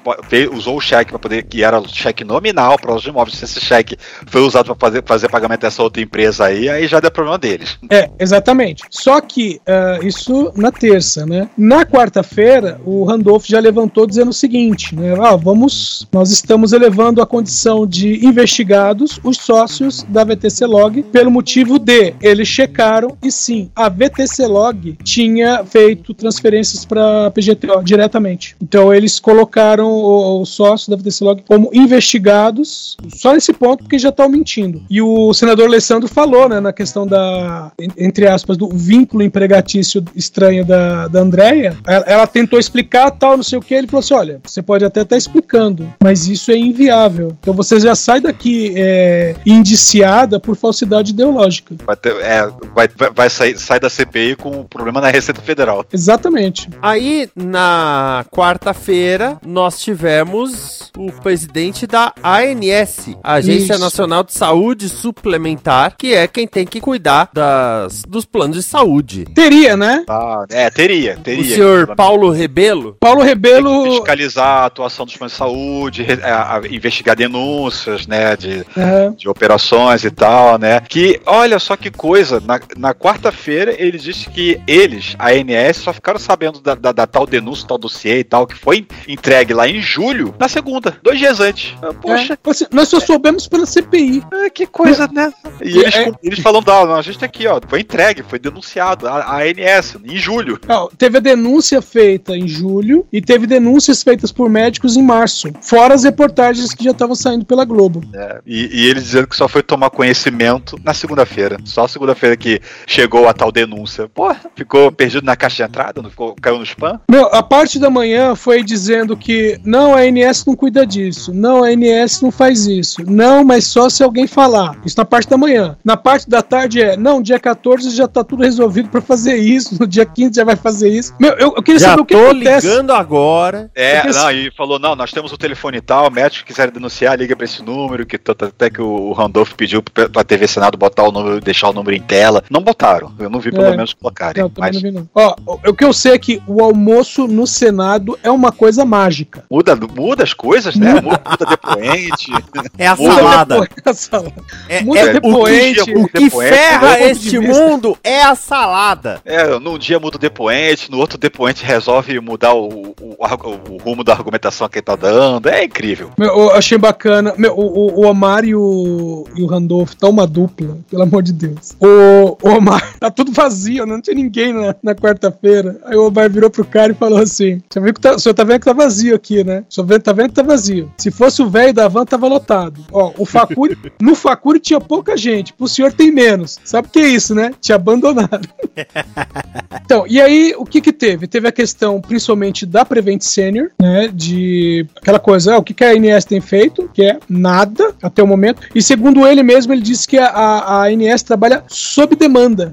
[0.51, 3.45] usou o cheque para poder, que era o cheque nominal para loja de imóveis, se
[3.45, 7.11] esse cheque foi usado para fazer, fazer pagamento dessa outra empresa aí, aí já deu
[7.11, 7.77] problema deles.
[7.89, 8.83] É, exatamente.
[8.89, 10.16] Só que uh, isso
[10.55, 11.49] na terça, né?
[11.57, 15.15] Na quarta-feira, o Randolph já levantou dizendo o seguinte, né?
[15.19, 21.31] Ah, vamos, nós estamos elevando a condição de investigados os sócios da VTC Log pelo
[21.31, 28.55] motivo de eles checaram e sim, a VTC Log tinha feito transferências para PGTO diretamente.
[28.61, 34.09] Então eles colocaram os sócios da VTC Log como investigados só nesse ponto porque já
[34.09, 34.81] estão mentindo.
[34.89, 40.65] E o senador Alessandro falou, né, na questão da, entre aspas, do vínculo empregatício estranho
[40.65, 41.75] da, da Andrea.
[41.85, 43.73] Ela, ela tentou explicar tal, não sei o que.
[43.73, 47.35] Ele falou assim: olha, você pode até estar tá explicando, mas isso é inviável.
[47.39, 51.75] Então você já sai daqui é, indiciada por falsidade ideológica.
[51.85, 55.85] Vai, ter, é, vai, vai sair sai da CPI com um problema na Receita Federal.
[55.91, 56.69] Exatamente.
[56.81, 63.81] Aí, na quarta-feira, nós tivemos o presidente da ANS, Agência Isso.
[63.81, 69.25] Nacional de Saúde Suplementar, que é quem tem que cuidar das, dos planos de saúde.
[69.33, 69.96] Teria, né?
[70.07, 71.41] Ah, é, teria, teria.
[71.41, 72.95] O senhor Paulo Rebelo?
[72.99, 73.83] Paulo Rebelo.
[73.85, 79.13] fiscalizar a atuação dos planos de saúde, a, a investigar denúncias, né, de, uhum.
[79.15, 80.81] de operações e tal, né?
[80.81, 85.93] Que, olha só que coisa, na, na quarta-feira ele disse que eles, a ANS, só
[85.93, 89.67] ficaram sabendo da, da, da, tal denúncia, tal dossiê e tal, que foi entregue lá
[89.67, 91.75] em julho, na segunda, dois dias antes.
[91.81, 92.33] Ah, poxa.
[92.33, 94.23] É, nós só soubemos pela CPI.
[94.31, 95.13] Ah, que coisa, é.
[95.13, 95.33] né?
[95.61, 96.11] E eles, é.
[96.23, 99.76] eles falando, ah, a gente tá aqui, ó, foi entregue, foi denunciado, a, a ANS,
[100.05, 100.59] em julho.
[100.67, 105.49] Não, teve a denúncia feita em julho e teve denúncias feitas por médicos em março,
[105.61, 108.03] fora as reportagens que já estavam saindo pela Globo.
[108.13, 111.57] É, e, e eles dizendo que só foi tomar conhecimento na segunda-feira.
[111.65, 114.07] Só segunda-feira que chegou a tal denúncia.
[114.07, 116.99] Pô, ficou perdido na caixa de entrada, não ficou, caiu no spam?
[117.09, 121.63] Meu, a parte da manhã foi dizendo que não, a ANS não cuida disso, não,
[121.63, 124.79] a ANS não faz isso, não, mas só se alguém falar.
[124.85, 125.77] Isso na parte da manhã.
[125.83, 129.66] Na parte da tarde é, não, dia 14 já tá tudo resolvido para fazer isso,
[129.71, 131.13] no dia 15 já vai fazer isso.
[131.19, 132.67] Meu, eu, eu queria já saber o que tô acontece.
[132.67, 133.71] ligando agora.
[133.75, 137.17] É, não, e falou, não, nós temos o telefone e tal, médico que quiser denunciar,
[137.17, 141.11] liga pra esse número, que até que o Randolph pediu pra TV Senado botar o
[141.11, 142.43] número, deixar o número em tela.
[142.49, 143.71] Não botaram, eu não vi pelo é.
[143.71, 144.43] menos colocarem.
[144.43, 144.75] Não, mas...
[144.75, 145.09] não vi, não.
[145.13, 145.35] Ó,
[145.67, 149.43] o que eu sei é que o almoço no Senado é uma coisa mágica.
[149.49, 150.95] Muda, muda as coisas, né?
[150.95, 152.31] Muda, muda depoente.
[152.77, 153.69] É a salada.
[153.85, 154.33] É a salada.
[154.67, 155.81] É, muda é, depoente.
[155.81, 159.21] O que, o que ferra este mundo é a salada.
[159.25, 163.77] É, num dia muda o depoente, no outro depoente resolve mudar o, o, o, o
[163.77, 165.47] rumo da argumentação que ele tá dando.
[165.47, 166.11] É incrível.
[166.17, 167.33] Meu, eu achei bacana.
[167.37, 171.33] Meu, o, o Omar e o, e o Randolph tá uma dupla, pelo amor de
[171.33, 171.75] Deus.
[171.79, 173.93] O Omar, tá tudo vazio, né?
[173.93, 175.79] não tinha ninguém na, na quarta-feira.
[175.85, 178.35] Aí o Omar virou pro cara e falou assim: Você viu que tá, o senhor
[178.35, 179.63] tá vendo que tá vazio aqui, né?
[179.69, 180.91] O senhor tá vendo que tá vazio.
[180.97, 182.85] Se fosse o velho da van, tava lotado.
[182.91, 186.59] Ó, o Facuri, no Facuri tinha pouca gente, pro senhor tem menos.
[186.63, 187.51] Sabe o que é isso, né?
[187.59, 188.47] Te abandonado.
[189.83, 191.27] então, e aí, o que que teve?
[191.27, 194.09] Teve a questão, principalmente, da Prevent Senior, né?
[194.13, 198.21] De aquela coisa, ah, o que, que a ANS tem feito, que é nada até
[198.21, 198.61] o momento.
[198.75, 202.26] E segundo ele mesmo, ele disse que a, a, a ANS trabalha sob demanda.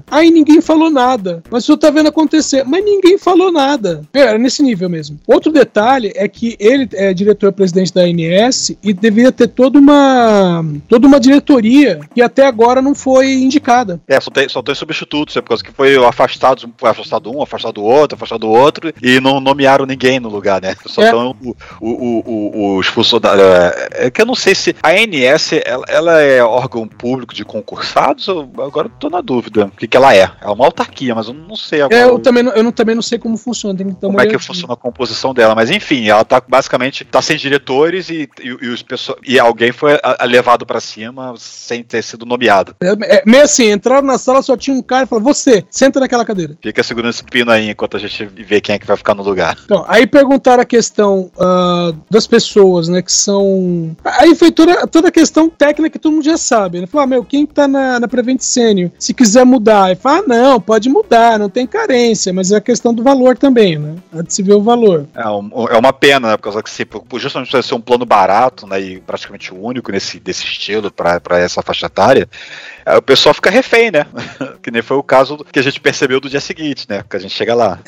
[0.09, 1.43] Aí ninguém falou nada.
[1.49, 2.63] Mas o senhor tá vendo acontecer.
[2.63, 4.03] Mas ninguém falou nada.
[4.13, 5.19] Era nesse nível mesmo.
[5.27, 11.07] Outro detalhe é que ele é diretor-presidente da ANS e deveria ter toda uma toda
[11.07, 13.99] uma diretoria que até agora não foi indicada.
[14.07, 17.41] É, só tem, só tem substitutos, é por causa que foi afastado, foi afastado um,
[17.41, 20.75] afastado outro, afastado outro, e não nomearam ninguém no lugar, né?
[20.85, 21.05] Só É.
[21.05, 23.43] estão o, o, o, o, os funcionários.
[23.43, 27.43] É, é que eu não sei se a ANS ela, ela é órgão público de
[27.43, 29.44] concursados, agora eu tô na dúvida.
[29.47, 30.29] O que, que ela é?
[30.41, 32.01] É uma autarquia, mas eu não sei agora.
[32.01, 33.77] É, eu também não, eu não, também não sei como funciona.
[33.77, 37.21] Tem que como é que funciona a composição dela, mas enfim, ela tá basicamente tá
[37.21, 41.33] sem diretores e, e, e os pessoas, e alguém foi a- a- levado pra cima
[41.37, 42.75] sem ter sido nomeado.
[42.81, 45.99] É, é, meio assim, entraram na sala, só tinha um cara e falou: Você, senta
[45.99, 46.57] naquela cadeira.
[46.61, 49.23] Fica segurando esse pino aí enquanto a gente vê quem é que vai ficar no
[49.23, 49.57] lugar.
[49.65, 53.95] Então, aí perguntaram a questão ah, das pessoas, né, que são...
[54.03, 56.87] Aí foi toda, toda a questão técnica que todo mundo já sabe, né?
[56.87, 60.23] Falou, ah, meu, quem tá na, na Prevent Senior, se quiser mudar, ele fala, ah,
[60.27, 63.95] não, pode mudar, não tem carência, mas é a questão do valor também, né?
[64.13, 65.05] Há de se ver o valor.
[65.15, 66.37] É, um- é uma pena, né?
[66.37, 68.79] Por causa que se, justamente ser um plano barato, né?
[68.79, 73.91] E praticamente único nesse, desse estilo pra essa faixa etária, é, o pessoal fica refém,
[73.91, 74.05] né?
[74.61, 77.03] que nem foi o caso que a gente percebeu do dia seguinte, né?
[77.09, 77.79] Que a gente chega lá.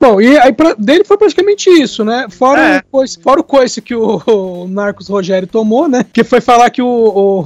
[0.00, 2.26] Bom, e aí pra- dele foi praticamente isso, né?
[2.30, 6.04] Fora, o, coice, fora o coice que o, o Marcos Rogério tomou, né?
[6.12, 7.40] Que foi falar que o, o-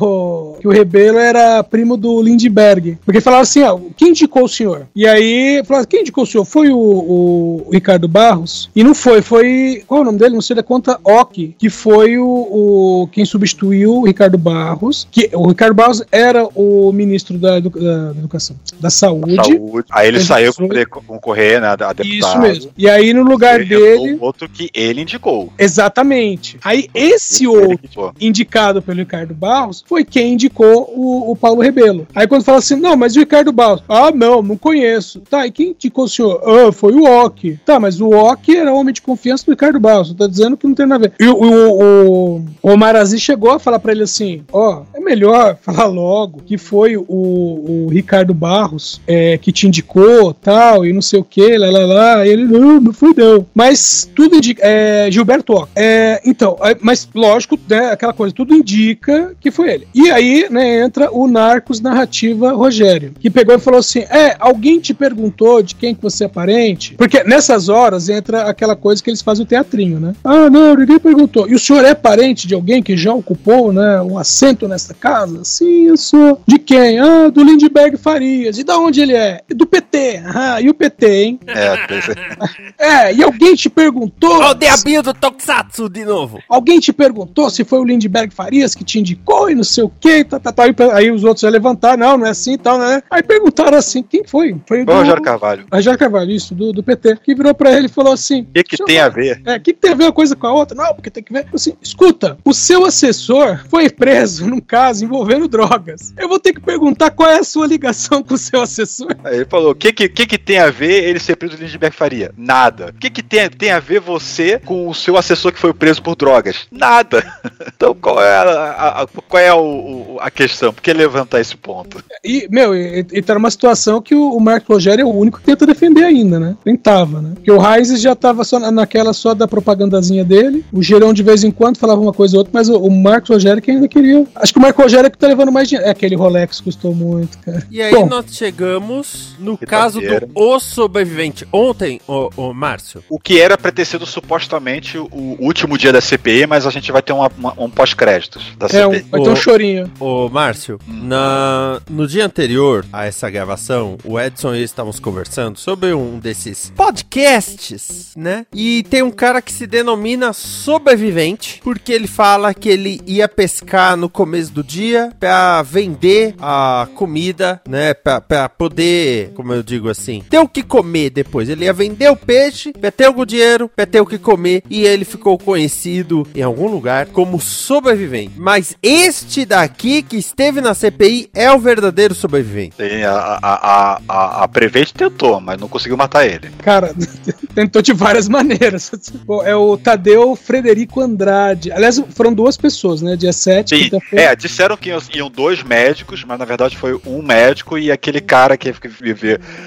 [0.54, 2.98] o- que o Rebelo era primo do Lindbergh.
[3.04, 4.86] Porque falaram assim, ó, quem indicou o senhor?
[4.94, 6.44] E aí, falaram, quem indicou o senhor?
[6.44, 8.70] Foi o, o- o Ricardo Barros?
[8.74, 10.34] E não foi, foi, qual é o nome dele?
[10.34, 15.30] Não sei da conta, Ock, que foi o, o- quem substituiu o Ricardo Barros, que
[15.32, 19.36] o Ricardo Barros era o ministro da, edu- da educação, da saúde.
[19.36, 19.86] Saúde.
[19.90, 21.68] Aí ele saiu poder concorrer, né?
[21.68, 22.04] A deputado.
[22.06, 22.70] Isso mesmo.
[22.76, 24.14] E aí, no lugar Ele dele.
[24.14, 25.52] o outro que ele indicou.
[25.58, 26.58] Exatamente.
[26.62, 32.06] Aí esse Ele outro indicado pelo Ricardo Barros foi quem indicou o, o Paulo Rebelo.
[32.14, 33.82] Aí quando fala assim, não, mas o Ricardo Barros?
[33.88, 35.20] Ah, não, não conheço.
[35.20, 36.40] Tá, e quem indicou o senhor?
[36.44, 37.58] Ah, foi o Ock.
[37.64, 40.12] Tá, mas o Ock era homem de confiança do Ricardo Barros.
[40.14, 41.14] Tá dizendo que não tem nada a ver.
[41.18, 45.56] E o, o, o, Omar Aziz chegou a falar pra ele assim, ó, é melhor
[45.62, 51.02] falar logo que foi o, o Ricardo Barros é, que te indicou, tal, e não
[51.02, 52.26] sei o que, lá, lá, lá.
[52.26, 53.46] Ele, não, não fui não.
[53.54, 55.70] Mas tudo indica, é, Gilberto Ock.
[55.74, 59.88] É, então, é, mas lógico, né, aquela coisa, tudo indica que foi ele.
[59.94, 64.78] E aí, né, entra o Narcos Narrativa Rogério, que pegou e falou assim, é, alguém
[64.80, 66.94] te perguntou de quem que você é parente?
[66.94, 70.14] Porque nessas horas entra aquela coisa que eles fazem o teatrinho, né?
[70.24, 71.48] Ah, não, ninguém perguntou.
[71.48, 75.44] E o senhor é parente de alguém que já ocupou, né, um assento nessa casa?
[75.44, 76.40] Sim, eu sou.
[76.46, 76.79] De quem?
[76.98, 78.58] Ah, do Lindbergh Farias.
[78.58, 79.40] E da onde ele é?
[79.48, 80.22] Do PT.
[80.24, 81.40] Ah, e o PT, hein?
[81.46, 82.10] É, desse-
[82.78, 84.40] É, e alguém te perguntou.
[84.40, 86.38] Ó, o diabinho do Tokusatsu de novo.
[86.48, 89.92] Alguém te perguntou se foi o Lindbergh Farias que te indicou e não sei o
[90.00, 90.64] que, tá, tá, tá.
[90.64, 93.02] Aí, aí os outros já levantaram, não, não é assim e tal, né?
[93.10, 94.56] Aí perguntaram assim, quem foi?
[94.66, 95.66] Foi o Rogério Carvalho.
[95.72, 98.62] Rogério Carvalho, isso, do, do PT, que virou pra ele e falou assim: O que,
[98.64, 99.42] que tem a ver?
[99.44, 100.76] é, o que, que tem a ver uma coisa com a outra?
[100.76, 101.46] Não, porque tem que ver.
[101.52, 106.12] Assim, escuta, o seu assessor foi preso num caso envolvendo drogas.
[106.16, 109.14] Eu vou ter que perguntar qual é a sua ligação com o seu assessor.
[109.24, 111.64] Aí ele falou: o que, que, que, que tem a ver ele ser preso do
[111.64, 112.32] Lindbergh Faria?
[112.36, 112.86] Nada.
[112.96, 116.02] O que, que tem, tem a ver você com o seu assessor que foi preso
[116.02, 116.66] por drogas?
[116.70, 117.24] Nada.
[117.76, 120.72] Então qual é a, a- a- qual é o- a questão?
[120.72, 122.02] Por que levantar esse ponto?
[122.22, 125.38] E, meu, e, e tá numa situação que o, o Marco Rogério é o único
[125.38, 126.56] que tenta defender ainda, né?
[126.62, 127.32] Tentava, né?
[127.34, 130.62] Porque o Reis já tava só na- naquela só da propagandazinha dele.
[130.72, 133.30] O Gerão de vez em quando falava uma coisa ou outra, mas o, o Marcos
[133.30, 134.26] Rogério que ainda queria.
[134.34, 135.88] Acho que o Marco Rogério é que tá levando mais dinheiro.
[135.88, 137.66] É aquele Rolex custou muito, cara.
[137.70, 141.46] E aí Bom, nós chegamos no Que caso do O Sobrevivente.
[141.52, 145.08] Ontem, ô, ô Márcio, O que era pra ter sido supostamente o
[145.40, 148.86] último dia da CPI, mas a gente vai ter uma- uma- um pós-créditos da é
[148.86, 149.90] um, vai ter um chorinho.
[149.98, 155.58] Ô, Márcio, na, no dia anterior a essa gravação, o Edson e eu estávamos conversando
[155.58, 158.46] sobre um desses podcasts, né?
[158.54, 163.96] E tem um cara que se denomina sobrevivente, porque ele fala que ele ia pescar
[163.96, 167.94] no começo do dia pra vender a comida, né?
[167.94, 171.48] Pra, pra poder, como eu digo assim, ter o que comer depois.
[171.48, 174.62] Ele ia vender o peixe, ia ter algum dinheiro, ia ter o que comer.
[174.68, 178.32] E ele ficou conhecido em algum lugar como sobrevivente.
[178.36, 182.76] Mas este daqui que esteve na CPI é o verdadeiro sobrevivente.
[182.76, 186.50] Sim, a, a, a, a, a Prevent tentou, mas não conseguiu matar ele.
[186.62, 186.94] Cara,
[187.54, 188.90] tentou de várias maneiras.
[189.24, 191.72] Bom, É o Tadeu Frederico Andrade.
[191.72, 193.16] Aliás, foram duas pessoas, né?
[193.16, 197.76] Dia 7, Sim, é, disseram que iam dois médicos, mas na verdade foi um médico
[197.76, 198.72] e aquele cara que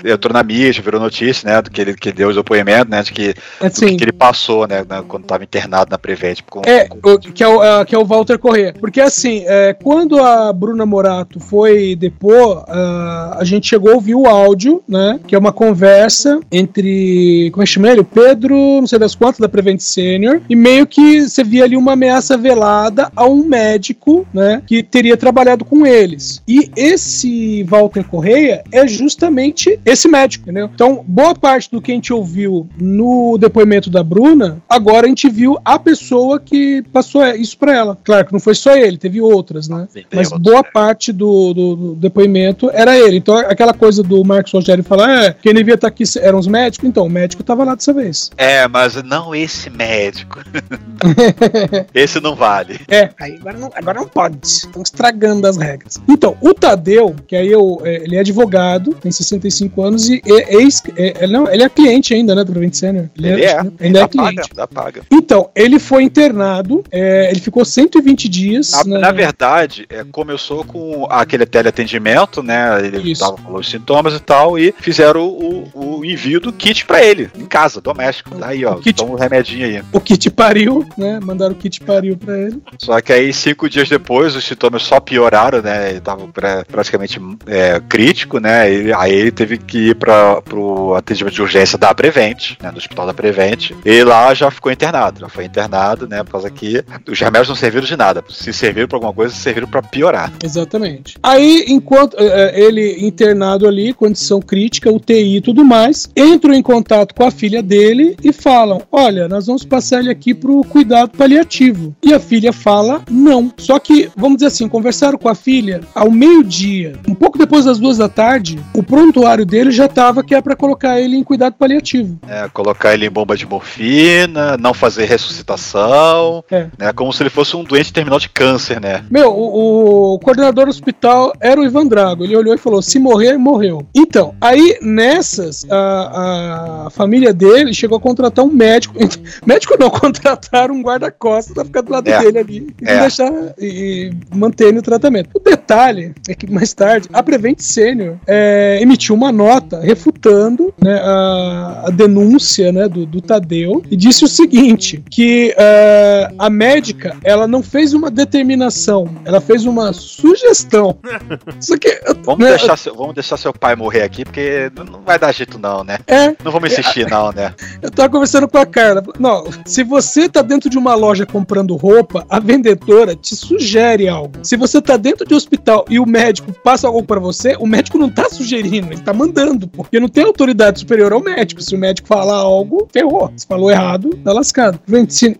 [0.05, 1.61] entrou na mídia, virou notícia, né?
[1.61, 3.03] Do que ele que deu os depoimentos, né?
[3.03, 3.87] De que, do Assim.
[3.87, 4.85] que, que ele passou, né?
[5.05, 6.39] Quando estava internado na Prevent.
[6.49, 8.73] Com, É, com- que é, o, que é o Walter Corrêa.
[8.79, 14.15] Porque assim, é, quando a Bruna Morato foi depor, ah, a gente chegou a ouvir
[14.15, 15.19] o áudio, né?
[15.27, 17.49] Que é uma conversa entre.
[17.51, 17.99] Como é que chama ele?
[17.99, 20.39] O Pedro, não sei das quantas, da Prevent Senior.
[20.49, 24.61] E meio que você via ali uma ameaça velada a um médico, né?
[24.65, 26.41] Que teria trabalhado com eles.
[26.47, 30.69] E esse Walter Correia é justamente esse médico, entendeu?
[30.73, 35.29] Então, boa parte do que a gente ouviu no depoimento da Bruna, agora a gente
[35.29, 37.97] viu a pessoa que passou isso pra ela.
[38.03, 39.87] Claro que não foi só ele, teve outras, né?
[39.91, 40.71] Sim, Mas outros, boa é.
[40.71, 43.17] parte do, do- do depoimento era ele.
[43.17, 46.87] Então, aquela coisa do Marcos Rogério falar, é, quem devia estar aqui eram os médicos,
[46.87, 48.29] então, o médico tava lá dessa vez.
[48.37, 50.39] É, mas não esse médico.
[51.93, 52.79] esse não vale.
[52.87, 54.37] É, aí agora não, agora não pode.
[54.43, 56.01] Estão estragando as regras.
[56.07, 60.55] Então, o Tadeu, que aí eu, é, ele é advogado, tem 65 anos e é,
[60.57, 63.09] ex, é, é, não, ele é cliente ainda, né, do Prevent Senior.
[63.17, 64.49] Ele é, Ainda é dá paga, cliente.
[64.55, 65.01] dá paga.
[65.11, 68.71] Então, ele foi internado, é, ele ficou 120 dias.
[68.85, 72.85] Na, na verdade, é, começou com aquele teleatendimento, né?
[72.85, 73.21] Ele Isso.
[73.21, 77.03] tava com os sintomas e tal, e fizeram o, o- o envio do kit pra
[77.03, 78.31] ele, em casa, doméstico.
[78.41, 79.83] Aí, ó, kit- toma um remedinho aí.
[79.93, 81.19] O kit pariu, né?
[81.23, 82.61] Mandaram o kit pariu pra ele.
[82.79, 85.91] Só que aí, cinco dias depois, os sintomas só pioraram, né?
[85.91, 88.63] Ele tava pra- praticamente é, crítico, né?
[88.97, 92.71] Aí ele teve que ir para pro atendimento de urgência da Prevent, né?
[92.71, 93.71] Do hospital da Prevent.
[93.85, 96.23] E lá já ficou internado, já foi internado, né?
[96.23, 98.23] Por causa que os remédios não serviram de nada.
[98.29, 100.31] Se serviram pra alguma coisa, serviram pra piorar.
[100.43, 101.17] Exatamente.
[101.21, 106.61] Aí, enquanto eh, eh, ele internado ali, condição crítica, UTI e tudo mais, entram em
[106.61, 111.11] contato com a filha dele e falam: Olha, nós vamos passar ele aqui pro cuidado
[111.17, 111.95] paliativo.
[112.03, 113.51] E a filha fala: Não.
[113.57, 117.79] Só que, vamos dizer assim, conversaram com a filha ao meio-dia, um pouco depois das
[117.79, 121.55] duas da tarde, o prontuário dele já tava que é pra colocar ele em cuidado
[121.57, 122.17] paliativo.
[122.27, 126.67] É, colocar ele em bomba de morfina, não fazer ressuscitação, É.
[126.77, 126.93] né?
[126.93, 129.03] Como se ele fosse um doente terminal de câncer, né?
[129.11, 132.23] Meu, o, o coordenador do hospital era o Ivan Drago.
[132.23, 133.85] Ele olhou e falou: se morrer, morreu.
[133.93, 138.95] Então, aí nessas, a, a família dele chegou a contratar um médico.
[139.45, 142.19] médico não, contrataram um guarda-costas pra ficar do lado É.
[142.19, 142.99] dele ali e É.
[143.01, 145.29] deixar e, e manter no tratamento.
[145.33, 150.99] O detalhe é que mais tarde a Prevent Senior é, emitiu uma nota refutando né,
[151.03, 157.15] a, a denúncia né, do, do Tadeu e disse o seguinte: que é, a médica
[157.23, 160.97] ela não fez uma determinação, ela fez uma sugestão.
[161.59, 161.89] Isso aqui,
[162.23, 165.59] Vamos, né, deixar seu, vamos deixar seu pai morrer aqui, porque não- vai dar jeito,
[165.59, 165.97] não, né?
[166.07, 167.53] É, Não vamos insistir, não, né?
[167.81, 169.03] eu tava conversando com a Carla.
[169.19, 174.33] Não, se você tá dentro de uma loja comprando roupa, a vendedora te sugere algo.
[174.43, 177.65] Se você tá dentro de um hospital e o médico passa algo pra você, o
[177.65, 181.61] médico não tá sugerindo, ele tá mandando, porque não tem autoridade superior ao médico.
[181.61, 183.31] Se o médico falar algo, ferrou.
[183.35, 184.79] Se falou errado, tá lascado.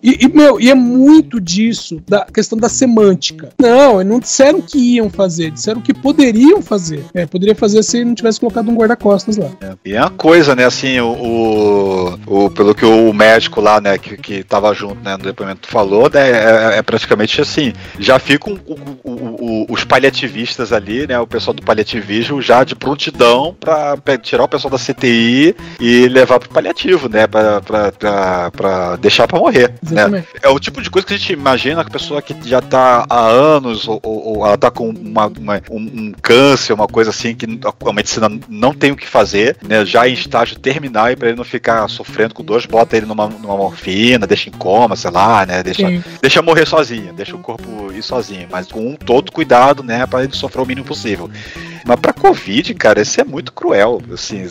[0.02, 3.50] E, e, meu, e é muito disso, da questão da semântica.
[3.60, 7.04] Não, eles não disseram que iam fazer, disseram que poderiam fazer.
[7.14, 9.50] É, poderia fazer se não tivesse colocado um guarda-costas lá.
[9.86, 11.08] E é uma coisa, né, assim, o,
[12.28, 15.68] o- o- pelo que o médico lá, né, que, que tava junto, né, no depoimento
[15.68, 21.20] falou, né, é, é praticamente assim, já ficam o- o- o- os paliativistas ali, né,
[21.20, 26.08] o pessoal do paliativismo já de prontidão pra, pra tirar o pessoal da CTI e
[26.08, 30.24] levar pro paliativo, né, pra deixar pra morrer, né.
[30.42, 33.06] É o tipo de coisa que a gente imagina que a pessoa que já tá
[33.10, 37.36] há anos, ou, ou- ela tá com uma, uma- um, um câncer, uma coisa assim,
[37.36, 37.46] que
[37.88, 39.86] a medicina não tem o que fazer, né?
[39.86, 43.28] Já em estágio terminal, e pra ele não ficar sofrendo com dores, bota ele numa,
[43.28, 45.64] numa morfina, deixa em coma, sei lá, né?
[45.64, 46.04] Deixa, Sim.
[46.22, 50.06] deixa morrer sozinho, deixa o corpo ir sozinho, mas com um todo cuidado, né?
[50.06, 51.30] Pra ele sofrer o mínimo possível.
[51.86, 54.02] Mas pra Covid, cara, isso é muito cruel.
[54.14, 54.48] Assim,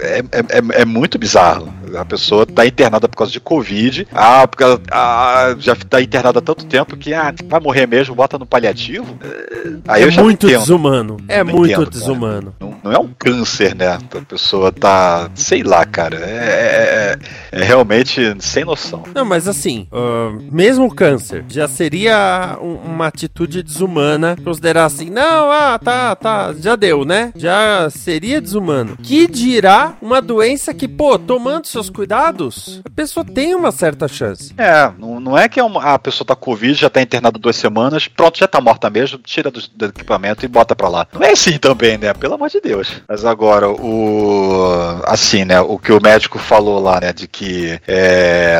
[0.00, 1.72] é, é, é- é muito bizarro.
[1.96, 4.08] A pessoa tá internada por causa de Covid.
[4.12, 8.14] Ah, porque ela ah, já tá internada há tanto tempo que ah, vai morrer mesmo,
[8.14, 9.16] bota no paliativo.
[9.22, 10.60] É, Aí é eu já muito entendo.
[10.60, 11.16] desumano.
[11.28, 12.54] É Não muito entendo, desumano.
[12.58, 13.88] Não, não é um câncer, né?
[13.92, 17.16] A pessoa tá, sei lá, cara, é,
[17.52, 19.04] é, é realmente sem noção.
[19.14, 25.08] Não, mas assim, uh, mesmo o câncer já seria um, uma atitude desumana considerar assim,
[25.14, 27.32] não, ah, tá, tá, já deu, né?
[27.36, 28.96] Já seria desumano.
[29.02, 34.54] Que dirá uma doença que, pô, tomando seus cuidados, a pessoa tem uma certa chance.
[34.58, 37.38] É, não, não é que é uma, a pessoa tá com Covid, já tá internada
[37.38, 41.06] duas semanas, pronto, já tá morta mesmo, tira do, do equipamento e bota pra lá.
[41.12, 42.14] Não é assim também, né?
[42.14, 43.02] Pelo amor de Deus.
[43.08, 45.00] Mas agora, o.
[45.04, 45.60] Assim, né?
[45.60, 47.12] O que o médico falou lá, né?
[47.12, 47.80] De que.
[47.88, 48.56] É,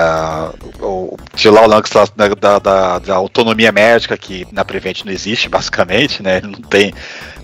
[0.81, 5.49] o, de lá o lance da, da, da, autonomia médica, que na Prevent não existe,
[5.49, 6.41] basicamente, né?
[6.47, 6.93] Não tem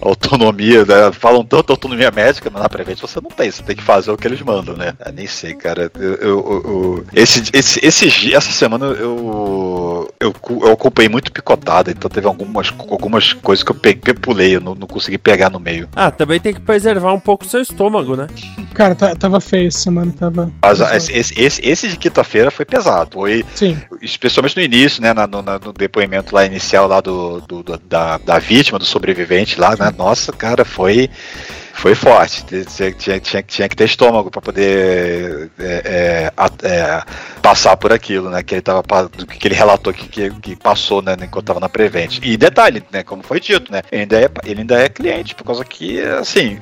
[0.00, 1.12] autonomia, né?
[1.12, 4.16] Falam tanto autonomia médica, mas na Prevent você não tem, você tem que fazer o
[4.16, 4.94] que eles mandam, né?
[5.04, 5.90] Eu nem sei, cara.
[5.98, 12.10] Eu, eu, eu, esse, esse, esse, essa semana eu, eu, eu acompanhei muito picotada, então
[12.10, 15.88] teve algumas, algumas coisas que eu peguei, pulei, eu não, não consegui pegar no meio.
[15.94, 18.26] Ah, também tem que preservar um pouco o seu estômago, né?
[18.74, 20.50] Cara, tá, tava feio essa semana, tava.
[20.62, 23.10] Mas esse, esse, esse, esse de quinta-feira foi pesado.
[23.14, 23.76] Foi, Sim.
[24.00, 25.12] especialmente no início, né?
[25.12, 29.74] No, no, depoimento lá inicial lá do, do, do da, da vítima, do sobrevivente lá,
[29.76, 29.89] né?
[29.92, 31.10] Nossa, cara, foi
[31.80, 32.44] foi forte.
[32.44, 37.02] Tinha, tinha, tinha, tinha que ter estômago para poder é, é, é,
[37.40, 38.42] passar por aquilo, né?
[38.42, 41.14] Que ele, tava, que ele relatou que, que, que passou, né?
[41.14, 42.18] Enquanto estava na Prevent.
[42.22, 43.02] E detalhe, né?
[43.02, 43.80] Como foi dito, né?
[43.90, 46.58] Ele ainda é, ele ainda é cliente, por causa que, assim,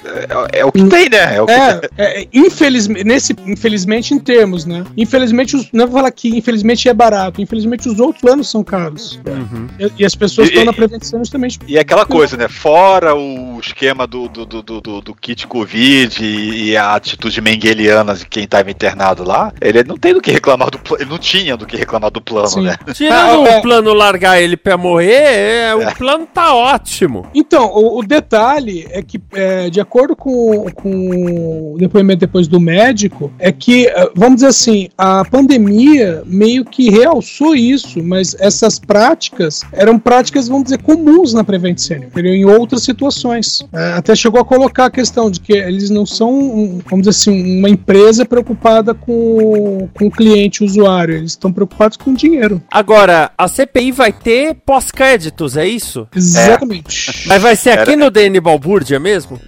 [0.53, 1.37] é, é o que tem, né?
[1.37, 4.85] É, o que é, é, infelizmente, nesse, infelizmente em termos, né?
[4.97, 9.21] Infelizmente, os, não vou falar que infelizmente é barato, infelizmente os outros planos são caros.
[9.27, 9.67] Uhum.
[9.81, 11.59] E, e, as pessoas estão na Prevent justamente.
[11.67, 12.47] E aquela coisa, né?
[12.47, 18.15] Fora o esquema do, do, do, do do kit Covid e, e a atitude mengeliana
[18.15, 21.03] de quem estava internado lá, ele não tem do que reclamar do plano.
[21.03, 22.63] Ele não tinha do que reclamar do plano, Sim.
[22.65, 22.77] né?
[22.93, 23.59] Tirando ah, é.
[23.59, 25.95] o plano largar ele pra morrer, é, o é.
[25.95, 27.27] plano tá ótimo.
[27.35, 32.61] Então, o, o detalhe é que, é, de acordo com, com o depoimento depois do
[32.61, 38.79] médico, é que, é, vamos dizer assim, a pandemia meio que realçou isso, mas essas
[38.79, 43.67] práticas eram práticas, vamos dizer, comuns na Prevent Senior, em outras situações.
[43.73, 47.71] É, até chegou a colocar questão de que eles não são, vamos dizer assim, uma
[47.71, 51.15] empresa preocupada com, com o cliente, o usuário.
[51.15, 52.61] Eles estão preocupados com o dinheiro.
[52.69, 56.09] Agora, a CPI vai ter pós-créditos, é isso?
[56.15, 57.11] Exatamente.
[57.11, 57.29] É.
[57.29, 58.05] Mas vai ser aqui Era...
[58.05, 59.39] no DN Balbúrdia mesmo?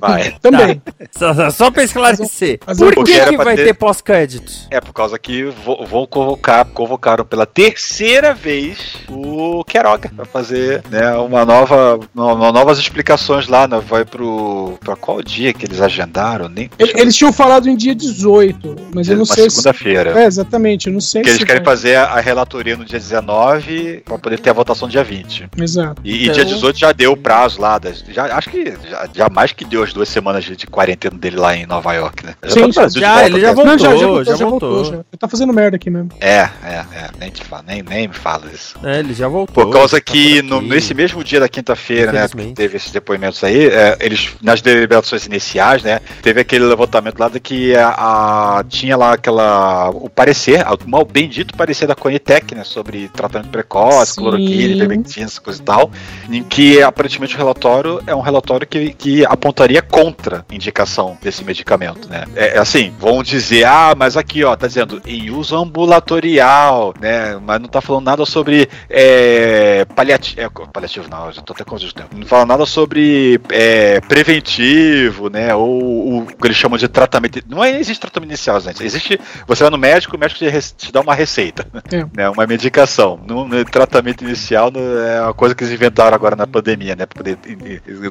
[0.00, 0.36] Vai.
[0.40, 0.80] Também.
[1.18, 1.34] Tá.
[1.34, 2.60] Só, só pra esclarecer.
[2.60, 4.68] Por que, que vai ter, ter pós-créditos?
[4.70, 5.44] É por causa que
[5.88, 12.78] vão convocar, convocaram pela terceira vez o Queiroga pra fazer né, uma nova, uma, novas
[12.78, 16.48] explicações lá, né, vai pro, qual dia que eles agendaram?
[16.48, 16.70] Nem...
[16.78, 20.12] Eles tinham falado em dia 18, mas eu não sei segunda-feira.
[20.12, 20.18] Se...
[20.18, 21.74] É, exatamente, eu não sei que se eles querem vai.
[21.74, 25.48] fazer a relatoria no dia 19 para poder ter a votação no dia 20.
[25.56, 26.02] Exato.
[26.04, 26.32] E, então...
[26.32, 29.52] e dia 18 já deu o prazo lá, das, já, acho que já, já, mais
[29.52, 32.34] que deu as duas semanas de, de quarentena dele lá em Nova York, né?
[32.42, 34.70] Já, Sim, tá já, ele já voltou, não, já, já, voltou, já, voltou.
[34.70, 34.84] voltou.
[34.84, 34.94] Já.
[34.94, 36.10] Ele tá fazendo merda aqui mesmo.
[36.20, 38.78] É, é, é, nem, te fala, nem, nem me fala isso.
[38.84, 39.52] É, ele já voltou.
[39.54, 43.42] Por causa tá que no, nesse mesmo dia da quinta-feira, né, que teve esses depoimentos
[43.44, 46.00] aí, é, eles, nas deliberações iniciais, né?
[46.22, 49.90] Teve aquele levantamento lá de que a, a tinha lá aquela.
[49.90, 52.64] o parecer, o mal bendito parecer da Conitec, né?
[52.64, 54.20] Sobre tratamento precoce, Sim.
[54.20, 55.90] cloroquina, ivermectina, coisa e tal.
[56.30, 61.44] Em que aparentemente o relatório é um relatório que, que apontaria contra a indicação desse
[61.44, 62.24] medicamento, né?
[62.34, 67.38] É, é assim, vão dizer, ah, mas aqui, ó, tá dizendo em uso ambulatorial, né?
[67.44, 70.40] Mas não tá falando nada sobre é, paliativo.
[70.40, 71.92] É, paliativo não, já tô até confuso.
[72.14, 74.62] Não fala nada sobre é, preventivo,
[75.30, 75.54] né?
[75.54, 77.42] Ou o que eles chamam de tratamento.
[77.48, 78.82] Não é, existe tratamento inicial, gente.
[78.84, 79.20] Existe.
[79.46, 82.04] Você vai no médico, o médico te, te dá uma receita, é.
[82.14, 82.28] né?
[82.28, 83.20] Uma medicação.
[83.26, 87.06] No, no, tratamento inicial é uma coisa que eles inventaram agora na pandemia, né?
[87.06, 87.38] Para poder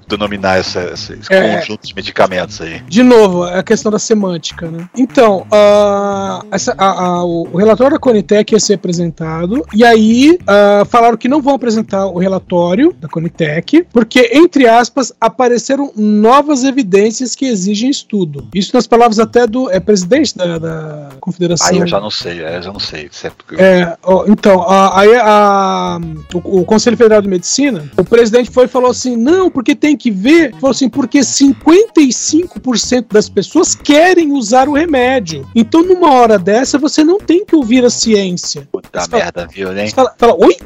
[0.07, 1.57] denominar essa, esse é.
[1.57, 2.81] conjunto de medicamentos aí.
[2.87, 4.87] De novo, é a questão da semântica, né?
[4.95, 6.75] Então, uh, essa,
[7.23, 10.37] o relatório da Conitec ia ser apresentado, e aí
[10.89, 15.91] falaram que não vão apresentar o relatório da Conitec, porque, entre aspas, apareceram
[16.41, 18.47] novas evidências que exigem estudo.
[18.53, 21.67] Isso nas palavras até do é, presidente da, da Confederação.
[21.67, 23.09] Aí eu já não sei, é, eu já não sei.
[23.57, 25.09] É, ó, então, aí
[26.33, 29.95] o, o, Conselho Federal de Medicina, o presidente foi e falou assim: não, porque tem
[29.95, 30.51] que ver.
[30.53, 35.47] Falou assim, porque 55% das pessoas querem usar o remédio.
[35.55, 38.67] Então, numa hora dessa, você não tem que ouvir a ciência.
[38.71, 39.87] Puta merda, fala, viu, né?
[39.89, 40.57] Fala, fala, oi?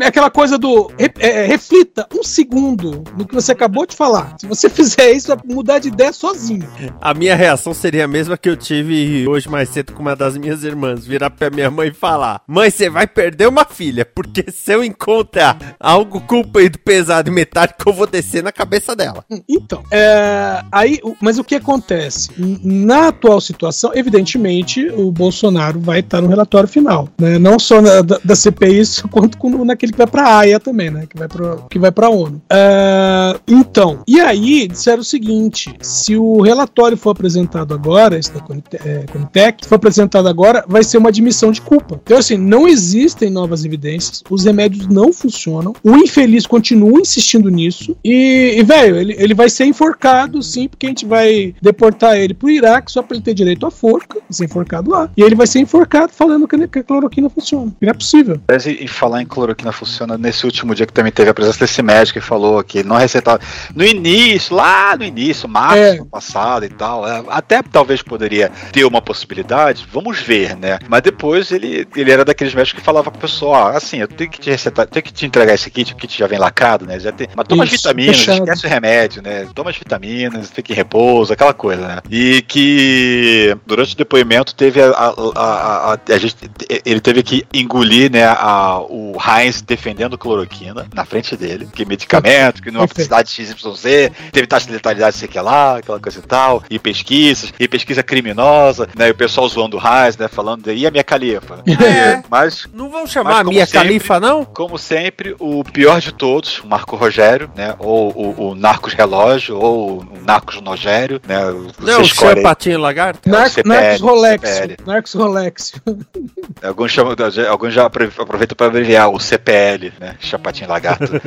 [0.00, 0.90] É aquela coisa do.
[0.96, 4.36] É, é, reflita um segundo no que você acabou de falar.
[4.38, 6.66] Se você fizer é isso, é mudar de ideia sozinho.
[7.00, 10.36] A minha reação seria a mesma que eu tive hoje mais cedo com uma das
[10.36, 11.06] minhas irmãs.
[11.06, 14.82] Virar pra minha mãe e falar: Mãe, você vai perder uma filha, porque se eu
[14.84, 19.24] encontrar algo comprido, pesado e metálico, eu vou descer na cabeça dela.
[19.48, 22.30] Então, é, aí, mas o que acontece?
[22.62, 27.38] Na atual situação, evidentemente, o Bolsonaro vai estar no relatório final, né?
[27.38, 31.06] Não só na- da, da CPI, quanto com- naquele que vai pra AIA também, né?
[31.08, 32.40] Que vai pra, que vai pra ONU.
[32.50, 34.68] É, então, e aí
[34.98, 38.40] disseram o seguinte: se o relatório for apresentado agora, esse da
[38.84, 42.00] é, Conitec, for apresentado agora, vai ser uma admissão de culpa.
[42.02, 47.96] Então, assim, não existem novas evidências, os remédios não funcionam, o infeliz continua insistindo nisso,
[48.04, 52.34] e, e, velho, ele, ele vai ser enforcado, sim, porque a gente vai deportar ele
[52.34, 55.10] pro Iraque só pra ele ter direito à forca, ser enforcado lá.
[55.16, 57.72] E ele vai ser enforcado falando que, a cloroquina funciona.
[57.80, 58.40] Não é possível.
[58.50, 61.82] E, e falar em cloroquina funciona nesse último dia que também teve a presença desse
[61.82, 63.40] médico que falou que não receitava.
[63.74, 65.96] No início, lá no início, março É.
[65.96, 70.78] do passado e tal, é, até talvez poderia ter uma possibilidade, vamos ver, né?
[70.88, 74.30] Mas depois ele, ele era daqueles médicos que falava pro pessoal: ah, assim, eu tenho
[74.30, 76.98] que te receitar, tenho que te entregar esse kit, o kit já vem lacrado, né?
[76.98, 78.38] Já tem, mas toma as Isso, vitaminas, fechado.
[78.44, 79.46] esquece o remédio, né?
[79.54, 81.98] Toma as vitaminas, fica em repouso, aquela coisa, né?
[82.10, 86.36] E que durante o depoimento teve a, a, a, a- a gente,
[86.84, 92.62] ele teve que engolir, né, a, o Heinz defendendo cloroquina na frente dele, que medicamento,
[92.62, 93.04] que numa Perfeito.
[93.06, 97.52] cidade XYZ, teve taxa de letalidade, sei que lá, aquela coisa e tal, e pesquisas,
[97.58, 101.04] e pesquisa criminosa, né, e o pessoal zoando o Heinz, né, falando, e a minha
[101.04, 101.62] califa?
[101.88, 102.22] É.
[102.28, 104.44] Mas Não vão chamar Mas a minha sempre- califa, não?
[104.44, 107.74] como sempre, o pior de todos, o Marco Rogério, né?
[107.78, 111.38] Ou o, o Narcos Relógio, ou o Narcos Nogério, né?
[111.78, 113.28] Você Não, o seu patinho lagarto?
[113.28, 114.60] É, o Narcos, Rolex.
[114.86, 115.72] Narcos Rolex.
[116.62, 117.14] Alguns, chamam,
[117.50, 120.16] alguns já apro- aproveitam para abreviar o CPL, né?
[120.20, 121.04] Chapatinho Lagarto.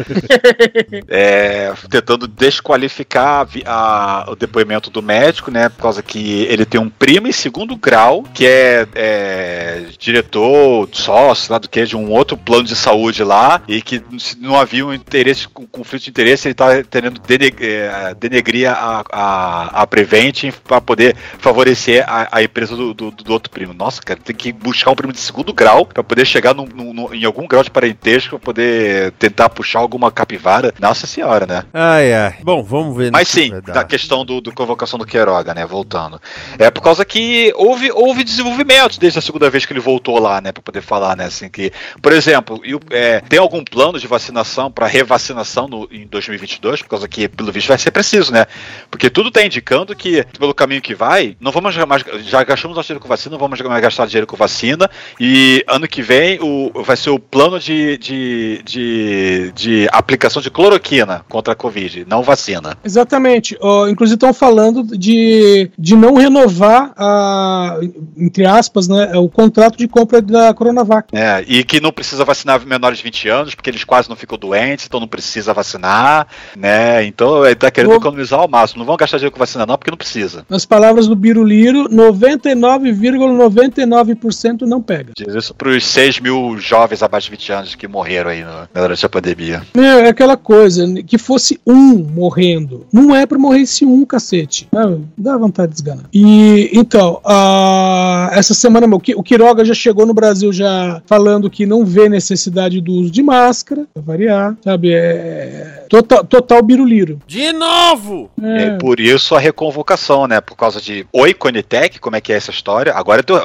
[1.08, 5.70] É, tentando desqualificar a o depoimento do médico, né?
[5.70, 11.52] Por causa que ele tem um primo em segundo grau, que é, é, diretor, sócio,
[11.52, 14.02] lá do que, de um outro plano de saúde lá, e que
[14.40, 17.22] não havia um interesse, um conflito de interesse, ele tá tentando
[17.60, 23.34] é, denegrir a, a, a Prevent para poder favorecer a, a empresa do, do, do
[23.34, 23.74] outro primo.
[23.74, 26.94] Nossa, cara, tem que buscar um primo de segundo grau para poder chegar num- num-
[26.94, 30.74] num- em algum grau de parentesco, para poder tentar puxar alguma capivara.
[30.80, 31.64] Nossa senhora, né?
[31.74, 32.36] Ai, ai.
[32.44, 33.12] Bom, vamos ver.
[33.12, 33.74] Mas sim, vai dar.
[33.74, 35.66] da questão do, do convocação do Queiroga, né?
[35.66, 36.22] Voltando.
[36.58, 40.42] É por causa que houve, houve desenvolvimentos desde a segunda vez que ele voltou lá,
[40.42, 40.52] né?
[40.52, 41.26] Pra poder falar, né?
[41.26, 41.72] Assim, que,
[42.02, 46.82] por exemplo, e é, tem algum plano de vacinação para revacinação no, em 2022?
[46.82, 48.46] Por causa que, pelo visto, vai ser preciso, né?
[48.90, 52.04] Porque tudo tá indicando que, pelo caminho que vai, não vamos mais.
[52.26, 54.90] Já gastamos nosso dinheiro com vacina, não vamos mais gastar dinheiro com vacina.
[55.20, 60.50] E ano que vem o, vai ser o plano de, de, de, de aplicação de
[60.50, 62.78] cloroquina contra a Covid, não vacina.
[62.84, 63.21] Exatamente.
[63.60, 67.78] Ó, inclusive estão falando de, de não renovar, a,
[68.18, 71.10] entre aspas, né, o contrato de compra da Coronavac.
[71.14, 74.38] É, e que não precisa vacinar menores de 20 anos, porque eles quase não ficam
[74.38, 77.04] doentes, então não precisa vacinar, né?
[77.06, 78.80] Então ele tá querendo economizar ao máximo.
[78.80, 80.46] Não vão gastar dinheiro com vacina, não, porque não precisa.
[80.50, 85.12] Nas palavras do Biruliro, 99,99% não pega.
[85.16, 89.06] Diz isso pros 6 mil jovens abaixo de 20 anos que morreram aí no, durante
[89.06, 89.62] a pandemia.
[89.76, 92.86] É, é aquela coisa, né, que fosse um morrendo.
[92.92, 94.68] Não é pra morrer esse um, cacete.
[94.76, 96.06] Ah, Dá vontade de desganar.
[96.14, 101.50] E, então, ah, essa semana o Qui- o Quiroga já chegou no Brasil já falando
[101.50, 104.94] que não vê necessidade do uso de máscara, pra variar, sabe?
[104.94, 107.20] É total, total biruliro.
[107.28, 108.30] De novo!
[108.42, 110.42] E aí, por isso a reconvocação, né?
[110.42, 112.94] Por causa de Oi Conitec, como é que é essa história?
[112.94, 113.36] Agora, tô-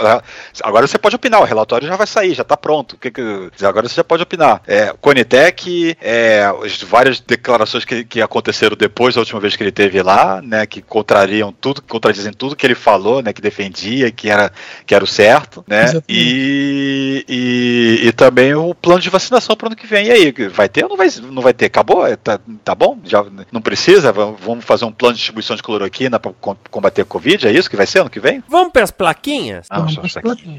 [0.63, 2.93] agora você pode opinar, o relatório já vai sair, já tá pronto.
[2.95, 4.63] O que que- agora você já pode opinar.
[4.67, 9.73] É, Conitec, é, as várias declarações que, que aconteceram depois da última vez que ele
[9.73, 10.67] teve lá, né?
[10.67, 13.33] Que contrariam tudo, contradizem tudo que ele falou, né?
[13.33, 14.51] Que defendia, que era,
[14.85, 15.85] que era o certo, né?
[15.85, 16.05] Exatamente.
[16.09, 20.07] E, e, e também o plano de vacinação para ano que vem.
[20.07, 21.67] E aí, vai ter ou não vai, não vai ter?
[21.67, 22.07] Acabou?
[22.07, 22.99] É, Tá, tá bom?
[23.05, 24.11] Já não precisa?
[24.11, 26.33] Vamos vamos fazer um plano de distribuição de cloroquina para
[26.71, 27.47] combater a Covid?
[27.47, 28.43] É isso que vai ser ano que vem?
[28.49, 29.67] Vamos pras plaquinhas?
[29.71, 30.59] Ah, só isso aqui.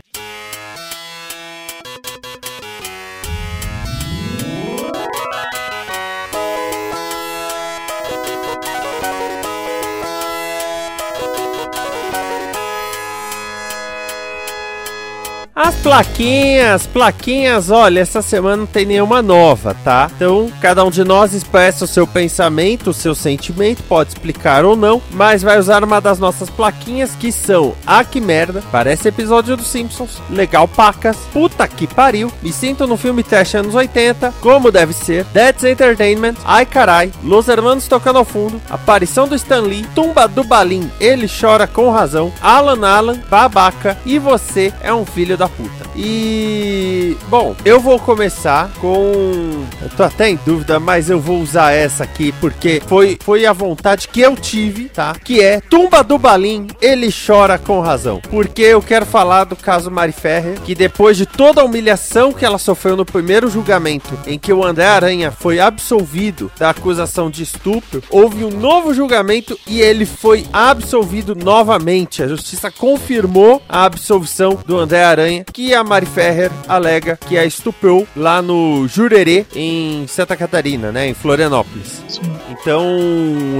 [15.59, 20.07] As plaquinhas, plaquinhas, olha, essa semana não tem nenhuma nova, tá?
[20.15, 24.75] Então, cada um de nós expressa o seu pensamento, o seu sentimento, pode explicar ou
[24.75, 29.57] não, mas vai usar uma das nossas plaquinhas que são Ah, que merda, parece episódio
[29.57, 34.71] dos Simpsons, legal pacas, puta que pariu, me sinto no filme trash anos 80, como
[34.71, 39.87] deve ser, That's Entertainment, Ai carai, Los Hermanos tocando ao fundo, aparição do Stan Lee,
[39.95, 45.35] Tumba do Balim, ele chora com razão, Alan Alan, babaca, e você é um filho
[45.35, 45.89] da puta.
[45.95, 47.15] E.
[47.29, 49.65] Bom, eu vou começar com.
[49.81, 53.53] Eu tô até em dúvida, mas eu vou usar essa aqui porque foi, foi a
[53.53, 55.15] vontade que eu tive, tá?
[55.23, 58.21] Que é Tumba do Balim, ele chora com razão.
[58.29, 62.45] Porque eu quero falar do caso Mari Ferrer, que depois de toda a humilhação que
[62.45, 67.43] ela sofreu no primeiro julgamento, em que o André Aranha foi absolvido da acusação de
[67.43, 72.23] estupro, houve um novo julgamento e ele foi absolvido novamente.
[72.23, 77.45] A justiça confirmou a absolvição do André Aranha, que a Mari Ferrer alega que a
[77.45, 81.07] estuprou lá no Jurerê, em Santa Catarina, né?
[81.07, 82.01] Em Florianópolis.
[82.49, 82.85] Então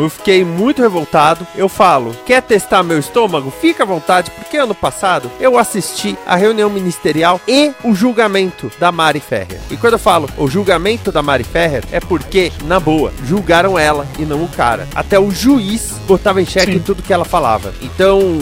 [0.02, 1.46] eu fiquei muito revoltado.
[1.56, 3.52] Eu falo, quer testar meu estômago?
[3.52, 8.92] Fica à vontade, porque ano passado eu assisti a reunião ministerial e o julgamento da
[8.92, 9.60] Mari Ferrer.
[9.70, 14.08] E quando eu falo o julgamento da Mari Ferrer, é porque, na boa, julgaram ela
[14.20, 14.88] e não o cara.
[14.96, 16.80] Até o juiz botava em xeque Sim.
[16.80, 17.74] tudo que ela falava.
[17.82, 18.40] Então,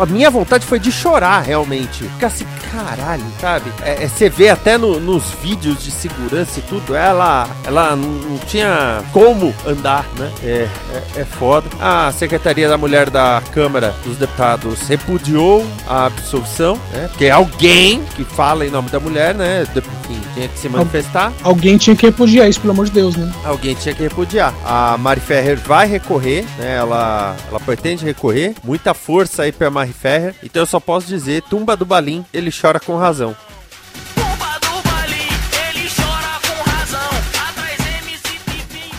[0.00, 2.04] a minha vontade foi de chorar, realmente.
[2.04, 2.46] Ficar assim,
[2.84, 3.72] caralho, sabe?
[3.82, 8.38] É, é, você vê até no- nos vídeos de segurança e tudo, ela, ela não,
[8.46, 10.30] tinha como andar, né?
[10.42, 10.68] É,
[11.16, 11.68] é, é foda.
[11.80, 17.08] A Secretaria da Mulher da Câmara dos Deputados repudiou a absolvição, né?
[17.08, 19.64] Porque é alguém que fala em nome da mulher, né?
[19.74, 21.32] Enfim, tinha que se manifestar.
[21.42, 23.30] Alguém tinha que repudiar isso, pelo amor de Deus, né?
[23.44, 24.54] Alguém tinha que repudiar.
[24.64, 26.76] A Mari Ferrer vai recorrer, né?
[26.76, 28.54] Ela, ela pretende recorrer.
[28.62, 30.34] Muita força aí pra Mari Ferrer.
[30.42, 33.34] Então eu só posso dizer, tumba do Balim, ele chora com razão.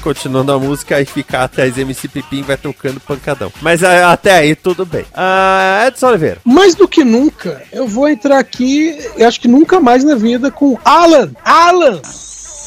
[0.01, 3.51] Continuando a música, aí fica até as MC Pipim vai tocando pancadão.
[3.61, 5.05] Mas ah, até aí tudo bem.
[5.13, 6.37] Ah, Edson Oliveira.
[6.43, 10.49] Mais do que nunca, eu vou entrar aqui, eu acho que nunca mais na vida,
[10.49, 11.31] com Alan.
[11.43, 12.01] Alan!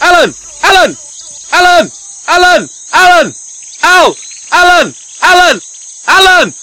[0.00, 0.32] Alan!
[0.62, 0.94] Alan!
[1.53, 1.90] Alan!
[2.28, 2.68] Alan!
[2.92, 3.32] Alan!
[3.82, 4.16] Al!
[4.50, 4.94] Alan!
[5.22, 5.61] Alan!
[6.07, 6.55] Alan!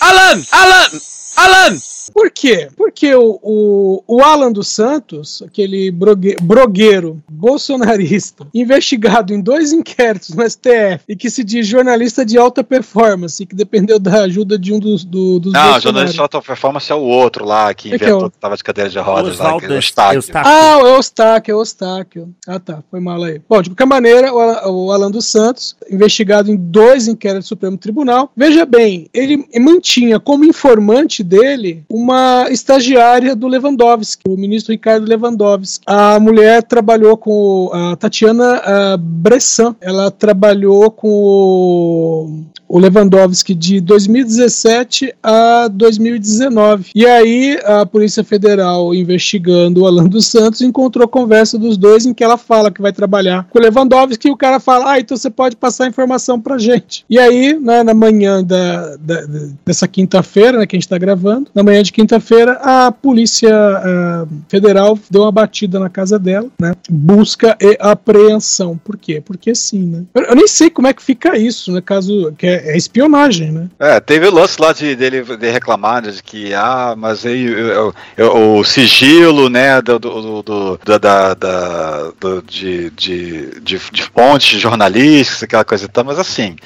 [0.00, 0.46] Alan!
[0.50, 1.00] Alan!
[1.36, 1.89] Alan!
[2.12, 2.68] Por quê?
[2.76, 10.30] Porque o, o, o Alan dos Santos, aquele brogue, brogueiro bolsonarista, investigado em dois inquéritos
[10.30, 14.58] no STF e que se diz jornalista de alta performance e que dependeu da ajuda
[14.58, 17.90] de um dos, do, dos Não, jornalista de alta performance é o outro lá que
[17.90, 19.72] Que que é inventou o- que tava de cadeira de rodas lá, que é o
[19.74, 20.16] Eustáquio.
[20.18, 20.50] Eustáquio.
[20.52, 22.34] Ah, é o Eustáquio, é o Eustáquio.
[22.46, 23.40] Ah, tá, foi mal aí.
[23.48, 27.76] Bom, de qualquer maneira, o, o Alan dos Santos, investigado em dois inquéritos do Supremo
[27.76, 35.06] Tribunal, veja bem, ele mantinha como informante dele uma estagiária do Lewandowski, o ministro Ricardo
[35.08, 35.84] Lewandowski.
[35.86, 45.14] A mulher trabalhou com a Tatiana Bressan, ela trabalhou com o, o Lewandowski de 2017
[45.22, 46.90] a 2019.
[46.94, 52.14] E aí a Polícia Federal, investigando o Alan dos Santos, encontrou conversa dos dois em
[52.14, 55.16] que ela fala que vai trabalhar com o Lewandowski e o cara fala: Ah, então
[55.16, 57.04] você pode passar a informação pra gente.
[57.08, 59.26] E aí, né, na manhã da- da-
[59.64, 64.26] dessa quinta-feira, né, que a gente tá gravando, na manhã de quinta-feira, a Polícia ah,
[64.48, 66.74] Federal deu uma batida na casa dela, né?
[66.88, 68.76] Busca e apreensão.
[68.82, 69.22] Por quê?
[69.24, 70.02] Porque sim, né?
[70.14, 71.80] Eu, eu nem sei como é que fica isso, né?
[71.80, 72.32] Caso.
[72.38, 73.68] que é, é espionagem, né?
[73.78, 77.94] É, teve o lance lá de, dele de reclamar de que, ah, mas aí eu-
[78.16, 84.60] eu- o sigilo, né, do, do, do- da- da, do- de, de, de, de fontes
[84.60, 86.56] jornalísticas, aquela coisa e tal, mas assim,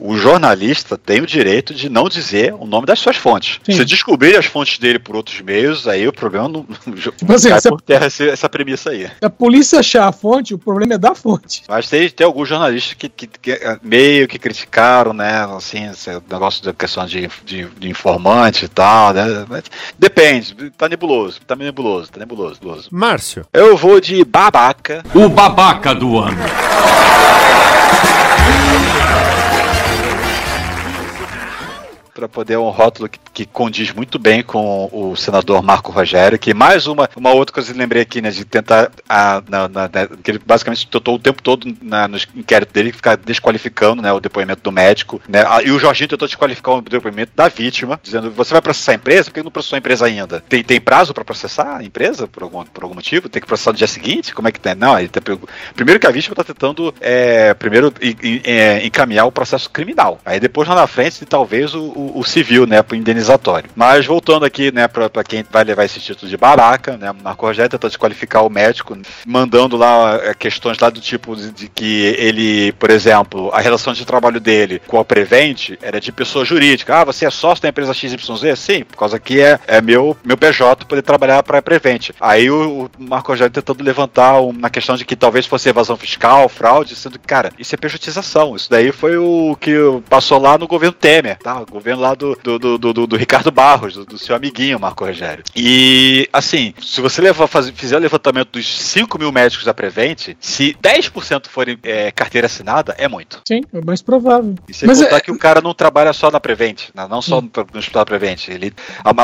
[0.00, 3.60] o jornalista tem o direito de não dizer o nome das suas fontes.
[3.64, 3.72] Sim.
[3.72, 7.60] Se descobrir as fontes dele por outros meios, aí o problema não Tipo assim, cai
[7.62, 9.06] por terra essa, essa premissa aí.
[9.06, 11.62] Se a polícia achar a fonte, o problema é da fonte.
[11.68, 15.46] Mas tem, tem alguns jornalistas que, que- que, eh, meio que criticaram, né?
[15.56, 19.44] Assim, esse negócio da questão de, de, de informante e tal, né?
[19.48, 19.64] Mas
[19.98, 22.88] depende, tá nebuloso, tá nebuloso, tá nebuloso, nebuloso.
[22.90, 23.46] Márcio.
[23.52, 25.04] Eu vou de babaca.
[25.14, 26.38] O babaca do ano.
[32.14, 36.54] Pra poder um rótulo que, que condiz muito bem com o senador Marco Rogério, que
[36.54, 39.90] mais uma, uma outra coisa que eu lembrei aqui, né, de tentar, a, na, na-
[39.92, 44.12] na- que ele basicamente tentou o tempo todo na, no inquérito dele ficar desqualificando, né,
[44.12, 48.30] o depoimento do médico, né, e o Jorginho tentou desqualificar o depoimento da vítima, dizendo,
[48.30, 49.24] você vai processar a empresa?
[49.24, 50.38] Por que não processou a empresa ainda?
[50.48, 53.28] Tem, tem prazo pra processar a empresa, por algum, por algum motivo?
[53.28, 54.32] Tem que processar no dia seguinte?
[54.32, 54.76] Como é que tem?
[54.76, 55.20] Não, ele tá,
[55.74, 57.92] primeiro que a vítima tá tentando, é, primeiro,
[58.44, 62.66] é, encaminhar o processo criminal, aí depois lá na frente, talvez o, o- o, civil,
[62.66, 63.70] né, pro indenizatório.
[63.74, 67.46] Mas voltando aqui, né, pra, pra quem vai levar esse título de baraca, né, Marco
[67.46, 68.96] Rogério tentou desqualificar o médico,
[69.26, 73.92] mandando lá é, questões lá do tipo de, de, que ele, por exemplo, a relação
[73.92, 77.00] de trabalho dele com a Prevent era de pessoa jurídica.
[77.00, 78.58] Ah, você é sócio da empresa XYZ?
[78.58, 82.10] Sim, por causa que é, é meu, meu PJ poder trabalhar para a Prevent.
[82.20, 85.96] Aí o, o Marco Rogério tentando levantar um, na questão de que talvez fosse evasão
[85.96, 88.56] fiscal, fraude, sendo que, cara, isso é pejotização.
[88.56, 89.74] Isso daí foi o que
[90.08, 91.60] passou lá no governo Temer, tá?
[91.60, 95.04] O governo lá do, do, do, do, do Ricardo Barros, do, do, seu amiguinho Marco
[95.04, 95.44] Rogério.
[95.54, 100.34] E, assim, se você levar, faz, fizer o levantamento dos 5 mil médicos da Prevent,
[100.40, 103.40] se 10% forem é, carteira assinada, é muito.
[103.46, 104.54] Sim, é mais provável.
[104.68, 105.20] E sem Mas contar é...
[105.20, 107.06] que o cara não trabalha só na Prevent, né?
[107.08, 108.48] não só no, no hospital Prevent.
[108.48, 108.72] Ele,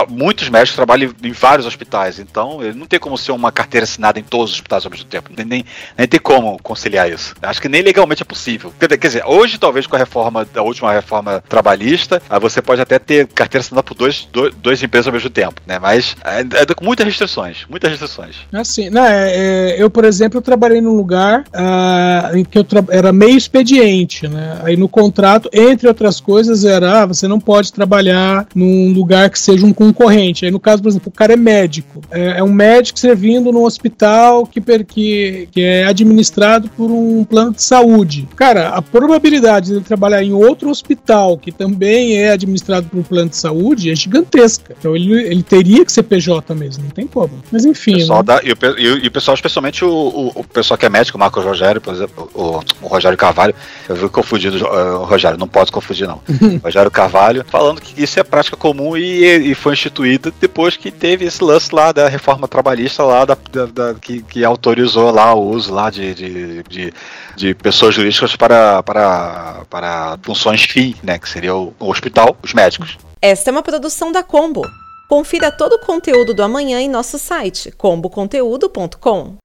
[0.09, 4.19] muitos médicos trabalham em vários hospitais, então ele não tem como ser uma carteira assinada
[4.19, 5.31] em todos os hospitais ao mesmo tempo.
[5.37, 5.65] Nem, nem,
[5.97, 7.35] nem tem como conciliar isso.
[7.43, 8.73] Acho que nem legalmente é possível.
[8.79, 13.27] Quer, dizer, hoje talvez com a reforma, da última reforma trabalhista, você pode até ter
[13.29, 14.29] carteira assinada por dois,
[14.63, 15.79] dois, empresas ao mesmo tempo, né?
[15.79, 18.37] Mas é, é com muitas restrições, muitas restrições.
[18.53, 22.67] Assim, não, é, é, eu, por exemplo, eu trabalhei num lugar uh, em que eu
[22.91, 24.61] era meio expediente, né?
[24.63, 29.39] Aí no contrato, entre outras coisas, era ah, você não pode trabalhar num lugar que
[29.39, 30.45] seja um concorrente.
[30.45, 32.01] Aí no caso, por exemplo, o cara é médico.
[32.11, 37.53] É, é um médico servindo num hospital que, que, que é administrado por um plano
[37.53, 38.29] de saúde.
[38.37, 42.50] Cara, a probabilidade de ele trabalhar em outro hospital que também é administrado
[42.91, 44.75] por um plano de saúde é gigantesca.
[44.79, 47.31] Então ele, ele teria que ser PJ mesmo, não tem como.
[47.51, 47.95] Mas enfim.
[47.95, 48.25] Pessoal né?
[48.25, 51.21] da, e, o, e, o, pessoal, especialmente o, o, o, pessoal que é médico, o
[51.21, 53.55] Marco Rogério, por exemplo, o, o Rogério Carvalho,
[53.89, 56.21] eu vi confundido o Rogério, não pode confundir não.
[56.63, 61.25] Rogério Carvalho, falando que isso é prática comum e, e foi instituída depois que teve
[61.25, 65.51] esse lance lá da reforma trabalhista lá da, da, da que, que, autorizou lá o
[65.51, 66.95] uso lá de, de, de,
[67.41, 71.19] de pessoas jurídicas para, para, para funções fim, né?
[71.19, 72.99] Que seria o, o hospital, os médicos.
[73.21, 74.63] Esta é uma produção da Combo.
[75.09, 79.37] Confira todo o conteúdo do amanhã em nosso site comboconteúdo.com.